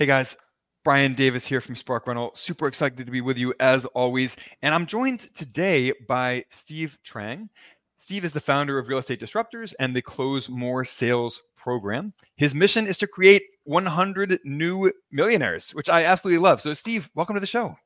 Hey 0.00 0.06
guys, 0.06 0.38
Brian 0.82 1.12
Davis 1.12 1.44
here 1.44 1.60
from 1.60 1.76
Spark 1.76 2.06
Rental. 2.06 2.30
Super 2.32 2.66
excited 2.66 3.04
to 3.04 3.12
be 3.12 3.20
with 3.20 3.36
you 3.36 3.52
as 3.60 3.84
always. 3.84 4.34
And 4.62 4.74
I'm 4.74 4.86
joined 4.86 5.28
today 5.34 5.92
by 6.08 6.46
Steve 6.48 6.96
Trang. 7.04 7.50
Steve 7.98 8.24
is 8.24 8.32
the 8.32 8.40
founder 8.40 8.78
of 8.78 8.88
Real 8.88 8.96
Estate 8.96 9.20
Disruptors 9.20 9.74
and 9.78 9.94
the 9.94 10.00
Close 10.00 10.48
More 10.48 10.86
Sales 10.86 11.42
program. 11.54 12.14
His 12.36 12.54
mission 12.54 12.86
is 12.86 12.96
to 12.96 13.06
create 13.06 13.42
100 13.64 14.40
new 14.42 14.90
millionaires, 15.12 15.72
which 15.72 15.90
I 15.90 16.04
absolutely 16.04 16.38
love. 16.38 16.62
So, 16.62 16.72
Steve, 16.72 17.10
welcome 17.14 17.34
to 17.34 17.40
the 17.40 17.46
show. 17.46 17.76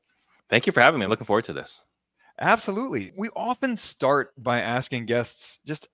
Thank 0.47 0.67
you 0.67 0.71
for 0.71 0.79
having 0.79 1.01
me. 1.01 1.07
Looking 1.07 1.25
forward 1.25 1.43
to 1.43 1.53
this. 1.53 1.83
Absolutely. 2.39 3.11
We 3.17 3.27
often 3.35 3.75
start 3.75 4.31
by 4.41 4.61
asking 4.61 5.07
guests 5.07 5.59
just 5.67 5.89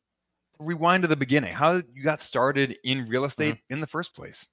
rewind 0.60 1.02
to 1.02 1.08
the 1.08 1.16
beginning, 1.16 1.56
how 1.56 1.82
you 1.92 2.04
got 2.04 2.22
started 2.22 2.78
in 2.84 3.08
real 3.08 3.26
estate 3.26 3.56
mm-hmm. 3.56 3.74
in 3.74 3.80
the 3.80 3.88
first 3.88 4.14
place. 4.14 4.50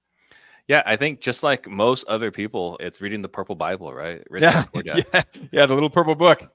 Yeah, 0.68 0.82
I 0.84 0.96
think 0.96 1.20
just 1.20 1.42
like 1.42 1.66
most 1.66 2.06
other 2.08 2.30
people, 2.30 2.76
it's 2.78 3.00
reading 3.00 3.22
the 3.22 3.28
Purple 3.28 3.54
Bible, 3.54 3.94
right? 3.94 4.22
Rich 4.28 4.42
yeah, 4.42 4.64
yeah, 4.84 5.22
yeah, 5.50 5.66
the 5.66 5.74
little 5.74 5.90
purple 5.90 6.14
book. 6.14 6.46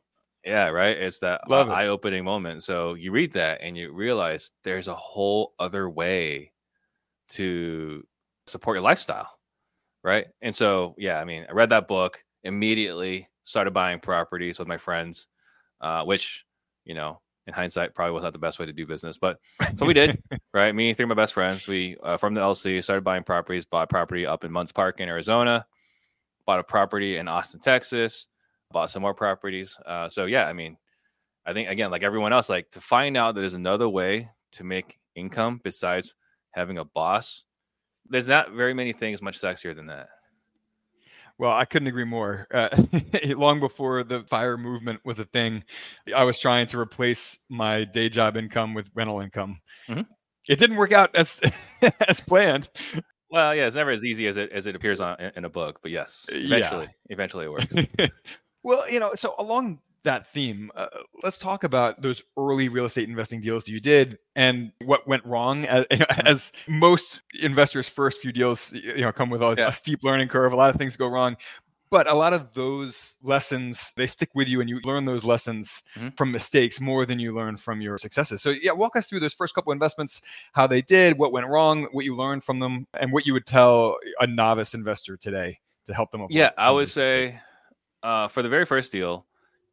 Yeah, 0.45 0.67
right. 0.67 0.97
It's 0.97 1.19
that 1.19 1.41
uh, 1.49 1.65
eye-opening 1.65 2.23
moment. 2.23 2.63
So 2.63 2.93
you 2.95 3.11
read 3.11 3.31
that 3.33 3.59
and 3.61 3.77
you 3.77 3.93
realize 3.93 4.51
there's 4.63 4.87
a 4.87 4.95
whole 4.95 5.53
other 5.57 5.89
way 5.89 6.51
to 7.29 8.03
support 8.45 8.75
your 8.75 8.83
lifestyle, 8.83 9.29
right? 10.03 10.27
And 10.41 10.53
so, 10.53 10.95
yeah, 10.97 11.19
I 11.19 11.25
mean, 11.25 11.45
I 11.49 11.53
read 11.53 11.69
that 11.69 11.87
book 11.87 12.23
immediately, 12.43 13.29
started 13.43 13.71
buying 13.71 13.99
properties 13.99 14.59
with 14.59 14.67
my 14.67 14.77
friends, 14.77 15.27
uh, 15.81 16.03
which 16.03 16.45
you 16.83 16.93
know 16.93 17.21
in 17.47 17.53
hindsight 17.53 17.93
probably 17.93 18.13
was 18.13 18.23
not 18.23 18.33
the 18.33 18.39
best 18.39 18.59
way 18.59 18.65
to 18.65 18.73
do 18.73 18.85
business 18.85 19.17
but 19.17 19.39
so 19.75 19.85
we 19.85 19.93
did 19.93 20.21
right? 20.53 20.73
Me 20.73 20.93
three 20.93 21.03
of 21.03 21.09
my 21.09 21.15
best 21.15 21.33
friends 21.33 21.67
we 21.67 21.97
uh, 22.03 22.17
from 22.17 22.33
the 22.33 22.41
lc 22.41 22.83
started 22.83 23.03
buying 23.03 23.23
properties 23.23 23.65
bought 23.65 23.89
property 23.89 24.25
up 24.25 24.43
in 24.43 24.51
munds 24.51 24.71
park 24.71 24.99
in 24.99 25.09
arizona 25.09 25.65
bought 26.45 26.59
a 26.59 26.63
property 26.63 27.17
in 27.17 27.27
austin 27.27 27.59
texas 27.59 28.27
bought 28.71 28.89
some 28.89 29.03
more 29.03 29.13
properties. 29.13 29.77
Uh, 29.85 30.09
so 30.09 30.25
yeah 30.25 30.47
i 30.47 30.53
mean 30.53 30.77
i 31.45 31.53
think 31.53 31.69
again 31.69 31.91
like 31.91 32.03
everyone 32.03 32.33
else 32.33 32.49
like 32.49 32.69
to 32.71 32.81
find 32.81 33.15
out 33.15 33.35
that 33.35 33.41
there's 33.41 33.53
another 33.53 33.87
way 33.87 34.29
to 34.51 34.63
make 34.63 34.97
income 35.15 35.61
besides 35.63 36.15
having 36.51 36.77
a 36.77 36.85
boss 36.85 37.45
there's 38.09 38.27
not 38.27 38.51
very 38.51 38.73
many 38.73 38.91
things 38.91 39.21
much 39.21 39.39
sexier 39.39 39.75
than 39.75 39.85
that 39.85 40.07
well, 41.37 41.51
I 41.51 41.65
couldn't 41.65 41.87
agree 41.87 42.05
more. 42.05 42.47
Uh, 42.53 42.69
long 43.35 43.59
before 43.59 44.03
the 44.03 44.23
fire 44.29 44.57
movement 44.57 45.01
was 45.03 45.19
a 45.19 45.25
thing, 45.25 45.63
I 46.15 46.23
was 46.23 46.39
trying 46.39 46.67
to 46.67 46.79
replace 46.79 47.39
my 47.49 47.83
day 47.85 48.09
job 48.09 48.37
income 48.37 48.73
with 48.73 48.89
rental 48.93 49.19
income. 49.19 49.59
Mm-hmm. 49.89 50.01
It 50.47 50.59
didn't 50.59 50.77
work 50.77 50.91
out 50.91 51.15
as 51.15 51.41
as 52.07 52.19
planned. 52.21 52.69
Well, 53.29 53.55
yeah, 53.55 53.65
it's 53.65 53.75
never 53.75 53.89
as 53.89 54.05
easy 54.05 54.27
as 54.27 54.37
it 54.37 54.51
as 54.51 54.67
it 54.67 54.75
appears 54.75 55.01
on 55.01 55.17
in 55.35 55.45
a 55.45 55.49
book, 55.49 55.79
but 55.81 55.91
yes, 55.91 56.29
eventually, 56.31 56.85
yeah. 56.85 57.13
eventually 57.13 57.45
it 57.45 57.51
works. 57.51 57.75
well, 58.63 58.89
you 58.89 58.99
know, 58.99 59.15
so 59.15 59.33
along 59.39 59.79
that 60.03 60.27
theme, 60.27 60.71
uh, 60.75 60.87
let's 61.23 61.37
talk 61.37 61.63
about 61.63 62.01
those 62.01 62.21
early 62.37 62.69
real 62.69 62.85
estate 62.85 63.07
investing 63.07 63.41
deals 63.41 63.63
that 63.65 63.71
you 63.71 63.79
did 63.79 64.17
and 64.35 64.71
what 64.83 65.07
went 65.07 65.25
wrong. 65.25 65.65
As, 65.65 65.85
mm-hmm. 65.91 66.27
as 66.27 66.51
most 66.67 67.21
investors' 67.41 67.89
first 67.89 68.21
few 68.21 68.31
deals, 68.31 68.73
you 68.73 69.01
know, 69.01 69.11
come 69.11 69.29
with 69.29 69.41
a, 69.41 69.55
yeah. 69.57 69.67
a, 69.67 69.71
steep 69.71 70.03
learning 70.03 70.27
curve. 70.27 70.53
A 70.53 70.55
lot 70.55 70.73
of 70.73 70.79
things 70.79 70.97
go 70.97 71.07
wrong, 71.07 71.35
but 71.89 72.09
a 72.09 72.13
lot 72.13 72.33
of 72.33 72.53
those 72.53 73.17
lessons 73.21 73.93
they 73.95 74.07
stick 74.07 74.29
with 74.33 74.47
you, 74.47 74.61
and 74.61 74.69
you 74.69 74.79
learn 74.83 75.05
those 75.05 75.23
lessons 75.23 75.83
mm-hmm. 75.95 76.09
from 76.17 76.31
mistakes 76.31 76.81
more 76.81 77.05
than 77.05 77.19
you 77.19 77.33
learn 77.35 77.57
from 77.57 77.81
your 77.81 77.97
successes. 77.97 78.41
So, 78.41 78.49
yeah, 78.49 78.71
walk 78.71 78.95
us 78.95 79.07
through 79.07 79.19
those 79.21 79.33
first 79.33 79.55
couple 79.55 79.71
investments, 79.71 80.21
how 80.53 80.67
they 80.67 80.81
did, 80.81 81.17
what 81.17 81.31
went 81.31 81.47
wrong, 81.47 81.87
what 81.91 82.05
you 82.05 82.15
learned 82.15 82.43
from 82.43 82.59
them, 82.59 82.87
and 82.99 83.13
what 83.13 83.25
you 83.25 83.33
would 83.33 83.45
tell 83.45 83.97
a 84.19 84.27
novice 84.27 84.73
investor 84.73 85.17
today 85.17 85.59
to 85.85 85.93
help 85.93 86.11
them. 86.11 86.25
Yeah, 86.29 86.51
I 86.57 86.71
would 86.71 86.89
say 86.89 87.33
uh, 88.01 88.27
for 88.27 88.41
the 88.41 88.49
very 88.49 88.65
first 88.65 88.91
deal 88.91 89.25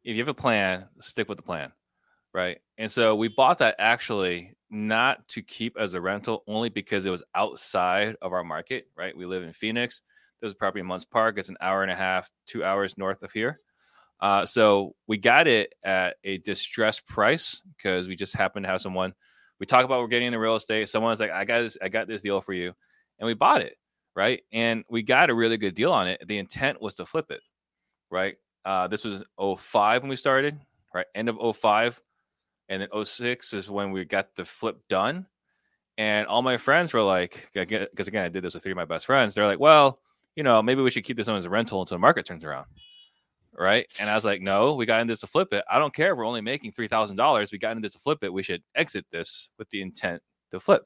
if 0.03 0.15
you 0.15 0.21
have 0.21 0.27
a 0.27 0.33
plan, 0.33 0.87
stick 0.99 1.29
with 1.29 1.37
the 1.37 1.43
plan, 1.43 1.71
right? 2.33 2.59
And 2.77 2.91
so 2.91 3.15
we 3.15 3.27
bought 3.27 3.59
that 3.59 3.75
actually 3.79 4.55
not 4.69 5.27
to 5.29 5.41
keep 5.41 5.77
as 5.77 5.93
a 5.93 6.01
rental, 6.01 6.43
only 6.47 6.69
because 6.69 7.05
it 7.05 7.09
was 7.11 7.23
outside 7.35 8.15
of 8.21 8.33
our 8.33 8.43
market, 8.43 8.85
right? 8.95 9.15
We 9.15 9.25
live 9.25 9.43
in 9.43 9.53
Phoenix. 9.53 10.01
There's 10.39 10.53
a 10.53 10.55
property 10.55 10.79
in 10.79 10.87
Munds 10.87 11.05
Park. 11.05 11.37
It's 11.37 11.49
an 11.49 11.57
hour 11.61 11.83
and 11.83 11.91
a 11.91 11.95
half, 11.95 12.29
two 12.47 12.63
hours 12.63 12.97
north 12.97 13.21
of 13.21 13.31
here. 13.31 13.59
Uh, 14.19 14.45
so 14.45 14.95
we 15.07 15.17
got 15.17 15.47
it 15.47 15.73
at 15.83 16.15
a 16.23 16.37
distressed 16.39 17.07
price 17.07 17.61
because 17.75 18.07
we 18.07 18.15
just 18.15 18.35
happened 18.35 18.65
to 18.65 18.71
have 18.71 18.81
someone. 18.81 19.13
We 19.59 19.65
talk 19.65 19.83
about 19.83 19.99
we're 19.99 20.07
getting 20.07 20.27
into 20.27 20.39
real 20.39 20.55
estate. 20.55 20.89
Someone's 20.89 21.19
like, 21.19 21.31
"I 21.31 21.43
got 21.45 21.61
this. 21.61 21.77
I 21.81 21.89
got 21.89 22.07
this 22.07 22.21
deal 22.21 22.39
for 22.41 22.53
you," 22.53 22.73
and 23.19 23.27
we 23.27 23.33
bought 23.33 23.61
it, 23.61 23.77
right? 24.15 24.41
And 24.51 24.83
we 24.89 25.01
got 25.01 25.29
a 25.29 25.35
really 25.35 25.57
good 25.57 25.75
deal 25.75 25.91
on 25.91 26.07
it. 26.07 26.21
The 26.25 26.37
intent 26.37 26.81
was 26.81 26.95
to 26.95 27.05
flip 27.05 27.31
it, 27.31 27.41
right? 28.11 28.37
Uh, 28.65 28.87
this 28.87 29.03
was 29.03 29.23
05 29.39 30.03
when 30.03 30.09
we 30.09 30.15
started, 30.15 30.59
right? 30.93 31.05
End 31.15 31.29
of 31.29 31.55
05. 31.55 32.01
And 32.69 32.81
then 32.81 33.05
06 33.05 33.53
is 33.53 33.69
when 33.69 33.91
we 33.91 34.05
got 34.05 34.33
the 34.35 34.45
flip 34.45 34.77
done. 34.87 35.25
And 35.97 36.25
all 36.27 36.41
my 36.41 36.57
friends 36.57 36.93
were 36.93 37.01
like, 37.01 37.49
because 37.53 38.07
again, 38.07 38.25
I 38.25 38.29
did 38.29 38.43
this 38.43 38.53
with 38.53 38.63
three 38.63 38.71
of 38.71 38.77
my 38.77 38.85
best 38.85 39.05
friends. 39.05 39.35
They're 39.35 39.45
like, 39.45 39.59
well, 39.59 39.99
you 40.35 40.43
know, 40.43 40.61
maybe 40.61 40.81
we 40.81 40.89
should 40.89 41.03
keep 41.03 41.17
this 41.17 41.27
one 41.27 41.35
as 41.35 41.45
a 41.45 41.49
rental 41.49 41.81
until 41.81 41.95
the 41.95 41.99
market 41.99 42.25
turns 42.25 42.43
around. 42.43 42.65
Right. 43.57 43.85
And 43.99 44.09
I 44.09 44.15
was 44.15 44.23
like, 44.23 44.41
no, 44.41 44.73
we 44.75 44.85
got 44.85 45.01
into 45.01 45.11
this 45.11 45.19
to 45.19 45.27
flip 45.27 45.51
it. 45.51 45.65
I 45.69 45.77
don't 45.77 45.93
care 45.93 46.11
if 46.13 46.17
we're 46.17 46.25
only 46.25 46.39
making 46.39 46.71
$3,000. 46.71 47.51
We 47.51 47.57
got 47.57 47.71
into 47.71 47.81
this 47.81 47.93
to 47.93 47.99
flip 47.99 48.23
it. 48.23 48.31
We 48.31 48.43
should 48.43 48.63
exit 48.75 49.05
this 49.11 49.49
with 49.57 49.69
the 49.69 49.81
intent 49.81 50.21
to 50.51 50.59
flip. 50.59 50.83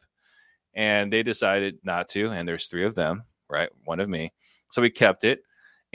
And 0.73 1.13
they 1.13 1.21
decided 1.21 1.77
not 1.83 2.09
to. 2.09 2.31
And 2.31 2.47
there's 2.47 2.67
three 2.67 2.83
of 2.83 2.95
them, 2.95 3.23
right? 3.47 3.69
One 3.85 3.99
of 3.99 4.09
me. 4.09 4.33
So 4.71 4.81
we 4.81 4.89
kept 4.89 5.23
it 5.23 5.41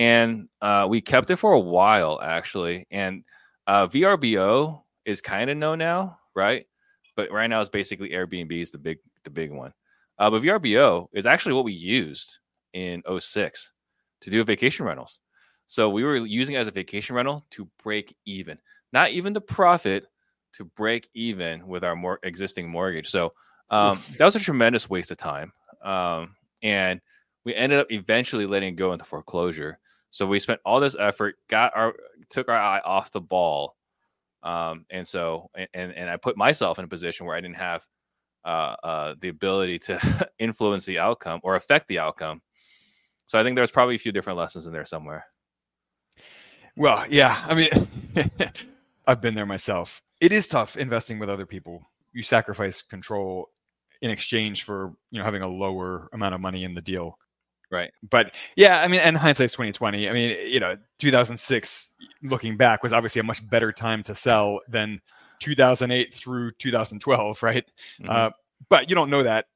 and 0.00 0.48
uh, 0.62 0.86
we 0.88 0.98
kept 0.98 1.30
it 1.30 1.36
for 1.36 1.52
a 1.52 1.60
while 1.60 2.18
actually. 2.22 2.86
And 2.90 3.22
uh, 3.66 3.86
VRBO 3.86 4.82
is 5.04 5.20
kind 5.20 5.50
of 5.50 5.58
known 5.58 5.78
now, 5.78 6.18
right? 6.34 6.66
But 7.16 7.30
right 7.30 7.48
now 7.48 7.60
it's 7.60 7.68
basically 7.68 8.08
Airbnb 8.08 8.50
is 8.50 8.70
the 8.70 8.78
big 8.78 8.96
the 9.24 9.30
big 9.30 9.52
one. 9.52 9.74
Uh, 10.18 10.30
but 10.30 10.42
VRBO 10.42 11.06
is 11.12 11.26
actually 11.26 11.54
what 11.54 11.66
we 11.66 11.74
used 11.74 12.38
in 12.72 13.02
06 13.18 13.72
to 14.22 14.30
do 14.30 14.42
vacation 14.42 14.86
rentals. 14.86 15.20
So 15.66 15.90
we 15.90 16.02
were 16.02 16.16
using 16.16 16.54
it 16.54 16.58
as 16.58 16.66
a 16.66 16.72
vacation 16.72 17.14
rental 17.14 17.44
to 17.50 17.68
break 17.82 18.16
even, 18.24 18.58
not 18.94 19.10
even 19.10 19.34
the 19.34 19.40
profit 19.40 20.06
to 20.54 20.64
break 20.64 21.10
even 21.12 21.66
with 21.66 21.84
our 21.84 21.94
more 21.94 22.18
existing 22.22 22.70
mortgage. 22.70 23.08
So 23.08 23.34
um, 23.68 24.02
that 24.16 24.24
was 24.24 24.34
a 24.34 24.40
tremendous 24.40 24.88
waste 24.88 25.10
of 25.10 25.18
time. 25.18 25.52
Um, 25.82 26.36
and 26.62 27.02
we 27.44 27.54
ended 27.54 27.78
up 27.78 27.92
eventually 27.92 28.46
letting 28.46 28.70
it 28.70 28.76
go 28.76 28.92
into 28.92 29.04
foreclosure. 29.04 29.78
So 30.10 30.26
we 30.26 30.38
spent 30.41 30.60
all 30.65 30.81
this 30.81 30.97
effort, 30.98 31.37
got 31.48 31.76
our 31.76 31.94
took 32.28 32.48
our 32.48 32.59
eye 32.59 32.81
off 32.84 33.12
the 33.12 33.21
ball, 33.21 33.76
um, 34.43 34.84
and 34.91 35.06
so 35.06 35.50
and 35.54 35.93
and 35.93 36.10
I 36.10 36.16
put 36.16 36.37
myself 36.37 36.78
in 36.78 36.84
a 36.84 36.88
position 36.88 37.26
where 37.26 37.37
I 37.37 37.41
didn't 37.41 37.56
have 37.56 37.87
uh, 38.44 38.76
uh, 38.82 39.15
the 39.21 39.28
ability 39.28 39.78
to 39.78 40.30
influence 40.39 40.84
the 40.84 40.98
outcome 40.98 41.41
or 41.42 41.54
affect 41.54 41.89
the 41.89 41.98
outcome. 41.98 42.42
So 43.27 43.39
I 43.39 43.45
think 43.45 43.54
there's 43.54 43.71
probably 43.71 43.95
a 43.95 43.98
few 43.98 44.12
different 44.12 44.39
lessons 44.39 44.66
in 44.66 44.72
there 44.72 44.84
somewhere. 44.84 45.27
Well, 46.77 47.04
yeah, 47.09 47.45
I 47.47 47.54
mean, 47.54 47.71
I've 49.06 49.21
been 49.21 49.34
there 49.34 49.47
myself. 49.47 50.03
It 50.21 50.33
is 50.33 50.47
tough 50.47 50.77
investing 50.77 51.18
with 51.18 51.30
other 51.30 51.47
people. 51.47 51.83
You 52.13 52.22
sacrifice 52.22 52.83
control 52.83 53.51
in 54.03 54.10
exchange 54.10 54.65
for 54.65 54.95
you 55.10 55.18
know 55.18 55.24
having 55.24 55.42
a 55.42 55.48
lower 55.48 56.09
amount 56.13 56.34
of 56.34 56.41
money 56.41 56.65
in 56.65 56.74
the 56.74 56.80
deal. 56.80 57.18
Right. 57.70 57.92
But 58.10 58.32
yeah, 58.56 58.80
I 58.80 58.88
mean, 58.88 59.00
and 59.00 59.16
hindsight's 59.16 59.52
twenty 59.52 59.70
twenty. 59.70 60.08
I 60.08 60.12
mean, 60.12 60.36
you 60.46 60.58
know, 60.58 60.76
two 60.98 61.12
thousand 61.12 61.36
six, 61.36 61.90
looking 62.22 62.56
back, 62.56 62.82
was 62.82 62.92
obviously 62.92 63.20
a 63.20 63.24
much 63.24 63.48
better 63.48 63.70
time 63.70 64.02
to 64.04 64.14
sell 64.14 64.60
than 64.68 65.00
two 65.38 65.54
thousand 65.54 65.92
eight 65.92 66.12
through 66.12 66.50
two 66.58 66.72
thousand 66.72 66.98
twelve, 66.98 67.42
right? 67.42 67.64
Mm-hmm. 68.02 68.10
Uh, 68.10 68.30
but 68.68 68.90
you 68.90 68.96
don't 68.96 69.08
know 69.08 69.22
that 69.22 69.46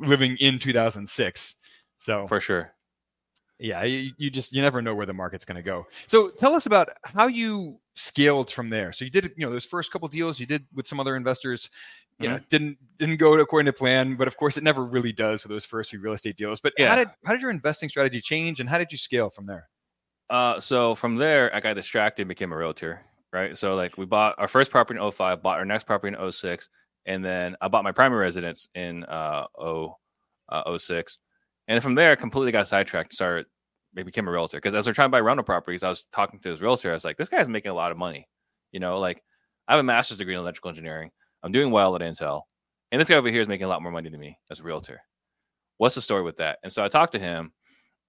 living 0.00 0.36
in 0.38 0.58
two 0.60 0.72
thousand 0.72 1.08
six. 1.08 1.56
So 1.98 2.26
for 2.26 2.40
sure. 2.40 2.72
Yeah, 3.58 3.82
you, 3.82 4.12
you 4.16 4.30
just 4.30 4.54
you 4.54 4.62
never 4.62 4.80
know 4.80 4.94
where 4.94 5.04
the 5.04 5.12
market's 5.12 5.44
going 5.44 5.56
to 5.56 5.62
go. 5.62 5.86
So 6.06 6.30
tell 6.30 6.54
us 6.54 6.64
about 6.64 6.88
how 7.02 7.26
you 7.26 7.78
scaled 8.00 8.50
from 8.50 8.70
there. 8.70 8.92
So 8.92 9.04
you 9.04 9.10
did, 9.10 9.32
you 9.36 9.44
know, 9.46 9.52
those 9.52 9.66
first 9.66 9.92
couple 9.92 10.08
deals 10.08 10.40
you 10.40 10.46
did 10.46 10.64
with 10.74 10.86
some 10.86 10.98
other 11.00 11.16
investors, 11.16 11.68
you 12.18 12.28
Mm-hmm. 12.28 12.36
know, 12.36 12.40
didn't 12.50 12.78
didn't 12.98 13.16
go 13.16 13.34
according 13.38 13.66
to 13.66 13.72
plan. 13.72 14.16
But 14.16 14.28
of 14.28 14.36
course, 14.36 14.56
it 14.56 14.64
never 14.64 14.84
really 14.84 15.12
does 15.12 15.42
with 15.42 15.50
those 15.50 15.64
first 15.64 15.90
few 15.90 16.00
real 16.00 16.12
estate 16.14 16.36
deals. 16.36 16.60
But 16.60 16.74
how 16.78 16.96
did 16.96 17.08
how 17.24 17.32
did 17.32 17.42
your 17.42 17.50
investing 17.50 17.88
strategy 17.88 18.20
change, 18.20 18.60
and 18.60 18.68
how 18.68 18.78
did 18.78 18.92
you 18.92 18.98
scale 18.98 19.30
from 19.30 19.46
there? 19.46 19.68
Uh, 20.28 20.60
so 20.60 20.94
from 20.94 21.16
there, 21.16 21.54
I 21.54 21.60
got 21.60 21.76
distracted 21.76 22.22
and 22.22 22.28
became 22.28 22.52
a 22.52 22.56
realtor, 22.56 23.00
right? 23.32 23.56
So 23.56 23.74
like 23.74 23.98
we 23.98 24.06
bought 24.06 24.34
our 24.38 24.48
first 24.48 24.70
property 24.70 25.00
in 25.00 25.10
05, 25.10 25.42
bought 25.42 25.58
our 25.58 25.64
next 25.64 25.84
property 25.84 26.16
in 26.16 26.32
06, 26.32 26.68
and 27.06 27.24
then 27.24 27.56
I 27.60 27.68
bought 27.68 27.84
my 27.84 27.92
primary 27.92 28.20
residence 28.22 28.68
in 28.74 29.04
uh, 29.04 29.46
0, 29.60 29.96
uh 30.50 30.78
06. 30.78 31.18
And 31.68 31.82
from 31.82 31.94
there, 31.94 32.12
I 32.12 32.16
completely 32.16 32.52
got 32.52 32.68
sidetracked, 32.68 33.14
started, 33.14 33.46
I 33.98 34.02
became 34.02 34.28
a 34.28 34.30
realtor. 34.30 34.56
Because 34.58 34.74
as 34.74 34.86
we're 34.86 34.92
trying 34.92 35.06
to 35.06 35.12
buy 35.12 35.20
rental 35.20 35.44
properties, 35.44 35.82
I 35.82 35.88
was 35.88 36.04
talking 36.12 36.40
to 36.40 36.50
this 36.50 36.60
realtor. 36.60 36.90
I 36.90 36.94
was 36.94 37.04
like, 37.04 37.16
this 37.16 37.28
guy's 37.28 37.48
making 37.48 37.70
a 37.70 37.74
lot 37.74 37.92
of 37.92 37.98
money. 37.98 38.28
You 38.72 38.80
know, 38.80 38.98
like 38.98 39.22
I 39.68 39.72
have 39.72 39.80
a 39.80 39.84
master's 39.84 40.18
degree 40.18 40.34
in 40.34 40.40
electrical 40.40 40.68
engineering. 40.68 41.10
I'm 41.42 41.52
doing 41.52 41.70
well 41.70 41.94
at 41.96 42.02
Intel. 42.02 42.42
And 42.92 43.00
this 43.00 43.08
guy 43.08 43.16
over 43.16 43.30
here 43.30 43.40
is 43.40 43.48
making 43.48 43.66
a 43.66 43.68
lot 43.68 43.82
more 43.82 43.92
money 43.92 44.10
than 44.10 44.20
me 44.20 44.38
as 44.50 44.60
a 44.60 44.62
realtor. 44.62 45.00
What's 45.78 45.94
the 45.94 46.00
story 46.00 46.22
with 46.22 46.36
that? 46.38 46.58
And 46.62 46.72
so 46.72 46.84
I 46.84 46.88
talked 46.88 47.12
to 47.12 47.18
him 47.18 47.52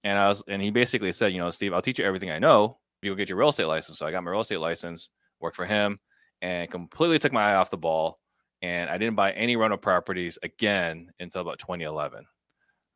and 0.04 0.18
I 0.18 0.28
was, 0.28 0.42
and 0.48 0.60
he 0.60 0.70
basically 0.70 1.12
said, 1.12 1.32
you 1.32 1.38
know, 1.38 1.50
Steve, 1.50 1.72
I'll 1.72 1.82
teach 1.82 1.98
you 1.98 2.04
everything 2.04 2.30
I 2.30 2.38
know. 2.38 2.78
You'll 3.02 3.16
get 3.16 3.28
your 3.28 3.38
real 3.38 3.48
estate 3.48 3.66
license. 3.66 3.98
So 3.98 4.06
I 4.06 4.10
got 4.10 4.24
my 4.24 4.30
real 4.30 4.40
estate 4.40 4.60
license, 4.60 5.10
worked 5.40 5.56
for 5.56 5.64
him, 5.64 5.98
and 6.40 6.70
completely 6.70 7.18
took 7.18 7.32
my 7.32 7.52
eye 7.52 7.54
off 7.54 7.70
the 7.70 7.76
ball. 7.76 8.18
And 8.62 8.90
I 8.90 8.98
didn't 8.98 9.16
buy 9.16 9.32
any 9.32 9.56
rental 9.56 9.78
properties 9.78 10.38
again 10.42 11.10
until 11.18 11.40
about 11.40 11.58
2011. 11.58 12.24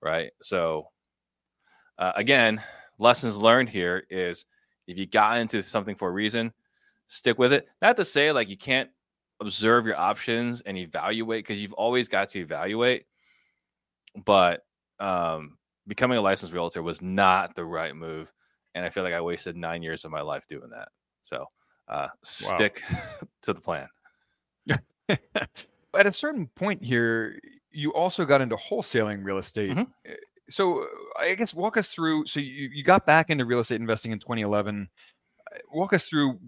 Right. 0.02 0.30
So 0.42 0.88
uh, 1.98 2.12
again, 2.16 2.62
lessons 2.98 3.36
learned 3.36 3.68
here 3.68 4.04
is 4.10 4.44
if 4.86 4.96
you 4.98 5.06
got 5.06 5.38
into 5.38 5.62
something 5.62 5.94
for 5.94 6.08
a 6.08 6.12
reason, 6.12 6.52
stick 7.08 7.38
with 7.38 7.52
it. 7.52 7.68
Not 7.82 7.96
to 7.96 8.04
say 8.04 8.32
like 8.32 8.48
you 8.48 8.56
can't 8.56 8.90
observe 9.40 9.86
your 9.86 9.98
options 9.98 10.60
and 10.62 10.76
evaluate 10.78 11.44
because 11.44 11.60
you've 11.60 11.72
always 11.74 12.08
got 12.08 12.28
to 12.30 12.40
evaluate. 12.40 13.06
But 14.24 14.64
um, 14.98 15.58
becoming 15.86 16.18
a 16.18 16.22
licensed 16.22 16.54
realtor 16.54 16.82
was 16.82 17.02
not 17.02 17.54
the 17.54 17.64
right 17.64 17.94
move. 17.94 18.32
And 18.74 18.84
I 18.84 18.90
feel 18.90 19.02
like 19.02 19.14
I 19.14 19.20
wasted 19.20 19.56
nine 19.56 19.82
years 19.82 20.04
of 20.04 20.10
my 20.10 20.20
life 20.20 20.46
doing 20.46 20.70
that. 20.70 20.88
So 21.22 21.46
uh, 21.88 22.08
stick 22.22 22.82
to 23.42 23.52
the 23.52 23.60
plan. 23.60 23.88
At 25.08 26.06
a 26.06 26.12
certain 26.12 26.46
point 26.48 26.82
here, 26.84 27.38
you 27.70 27.92
also 27.94 28.24
got 28.24 28.40
into 28.40 28.56
wholesaling 28.56 29.24
real 29.24 29.38
estate. 29.38 29.70
Mhm. 29.70 29.86
So 30.50 30.82
uh, 30.82 30.86
I 31.20 31.34
guess 31.34 31.54
walk 31.54 31.76
us 31.76 31.88
through. 31.88 32.26
So 32.26 32.40
you, 32.40 32.70
you 32.72 32.84
got 32.84 33.06
back 33.06 33.30
into 33.30 33.44
real 33.44 33.60
estate 33.60 33.80
investing 33.80 34.12
in 34.12 34.18
2011. 34.18 34.88
Uh, 35.52 35.58
Walk 35.72 35.92
us 35.92 36.04
through 36.04 36.38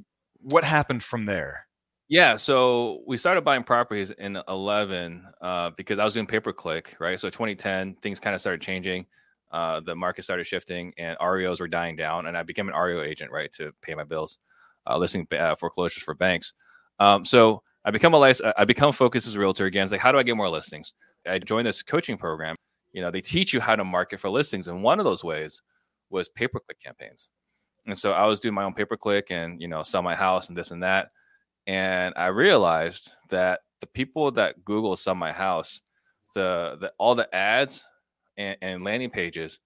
what 0.41 0.65
happened 0.65 1.03
from 1.03 1.27
there. 1.27 1.67
Yeah, 2.11 2.37
so 2.37 3.03
we 3.07 3.19
started 3.19 3.45
buying 3.45 3.65
properties 3.65 4.13
in 4.13 4.39
11 4.49 5.27
uh, 5.43 5.71
because 5.77 5.99
I 5.99 6.05
was 6.05 6.15
doing 6.15 6.27
pay 6.27 6.41
per 6.41 6.55
click, 6.55 6.97
right? 7.01 7.21
So 7.21 7.29
2010, 7.29 7.97
things 8.01 8.19
kind 8.19 8.35
of 8.35 8.41
started 8.41 8.63
changing. 8.63 9.05
Uh, 9.51 9.81
the 9.81 9.95
market 9.95 10.23
started 10.23 10.47
shifting 10.47 10.93
and 10.97 11.19
REOs 11.19 11.61
were 11.61 11.69
dying 11.69 11.97
down, 11.97 12.27
and 12.27 12.37
I 12.37 12.43
became 12.43 12.69
an 12.69 12.75
REO 12.75 13.03
agent, 13.03 13.31
right, 13.31 13.53
to 13.53 13.73
pay 13.83 13.95
my 13.95 14.05
bills, 14.05 14.39
uh, 14.87 14.97
listing 14.97 15.27
uh, 15.39 15.55
foreclosures 15.57 16.03
for 16.03 16.15
banks. 16.15 16.55
Um, 16.99 17.25
so 17.27 17.63
I 17.85 17.91
become 17.91 18.15
a 18.15 18.19
lic- 18.19 18.41
I 18.57 18.65
become 18.65 18.93
focused 18.93 19.29
as 19.29 19.35
a 19.35 19.39
realtor 19.39 19.67
again. 19.67 19.85
It's 19.85 19.93
like, 19.93 20.01
how 20.01 20.13
do 20.13 20.19
I 20.19 20.23
get 20.23 20.37
more 20.37 20.49
listings? 20.49 20.95
I 21.27 21.39
joined 21.39 21.67
this 21.67 21.83
coaching 21.83 22.17
program. 22.17 22.57
You 22.93 23.03
know, 23.03 23.11
they 23.11 23.21
teach 23.21 23.53
you 23.53 23.61
how 23.61 23.77
to 23.77 23.85
market 23.85 24.21
for 24.21 24.31
listings, 24.31 24.69
and 24.69 24.83
one 24.83 24.99
of 24.99 25.05
those 25.05 25.25
ways 25.25 25.63
was 26.11 26.29
pay 26.29 26.49
per 26.49 26.61
click 26.61 26.81
campaigns. 26.81 27.31
And 27.87 27.97
so 27.97 28.13
I 28.13 28.27
was 28.27 28.41
doing 28.41 28.55
my 28.55 28.65
own 28.65 28.75
pay 28.75 28.85
per 28.85 28.97
click 28.97 29.31
and 29.31 29.61
you 29.61 29.69
know 29.69 29.83
sell 29.83 30.03
my 30.03 30.15
house 30.15 30.49
and 30.49 30.57
this 30.57 30.71
and 30.71 30.83
that 30.83 31.11
and 31.69 32.15
I 32.17 32.29
realized 32.29 33.13
that 33.29 33.61
the 33.83 33.87
people 33.87 34.31
that 34.33 34.65
Google 34.65 34.97
sell 34.97 35.15
my 35.15 35.31
house, 35.31 35.83
the, 36.35 36.79
the 36.81 36.93
all 36.99 37.15
the 37.15 37.33
ads 37.35 37.85
and, 38.39 38.57
and 38.63 38.85
landing 38.85 39.11
pages 39.11 39.61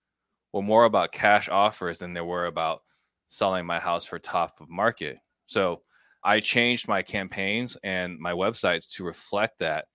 were 0.53 0.63
more 0.63 0.85
about 0.85 1.13
cash 1.13 1.49
offers 1.49 1.99
than 1.99 2.13
they 2.13 2.21
were 2.21 2.47
about 2.47 2.83
selling 3.29 3.65
my 3.65 3.79
house 3.79 4.05
for 4.05 4.19
top 4.19 4.61
of 4.61 4.69
market. 4.69 5.19
So 5.47 5.83
I 6.25 6.41
changed 6.41 6.89
my 6.89 7.03
campaigns 7.03 7.77
and 7.85 8.19
my 8.19 8.33
websites 8.33 8.91
to 8.97 9.05
reflect 9.05 9.61
that 9.61 9.87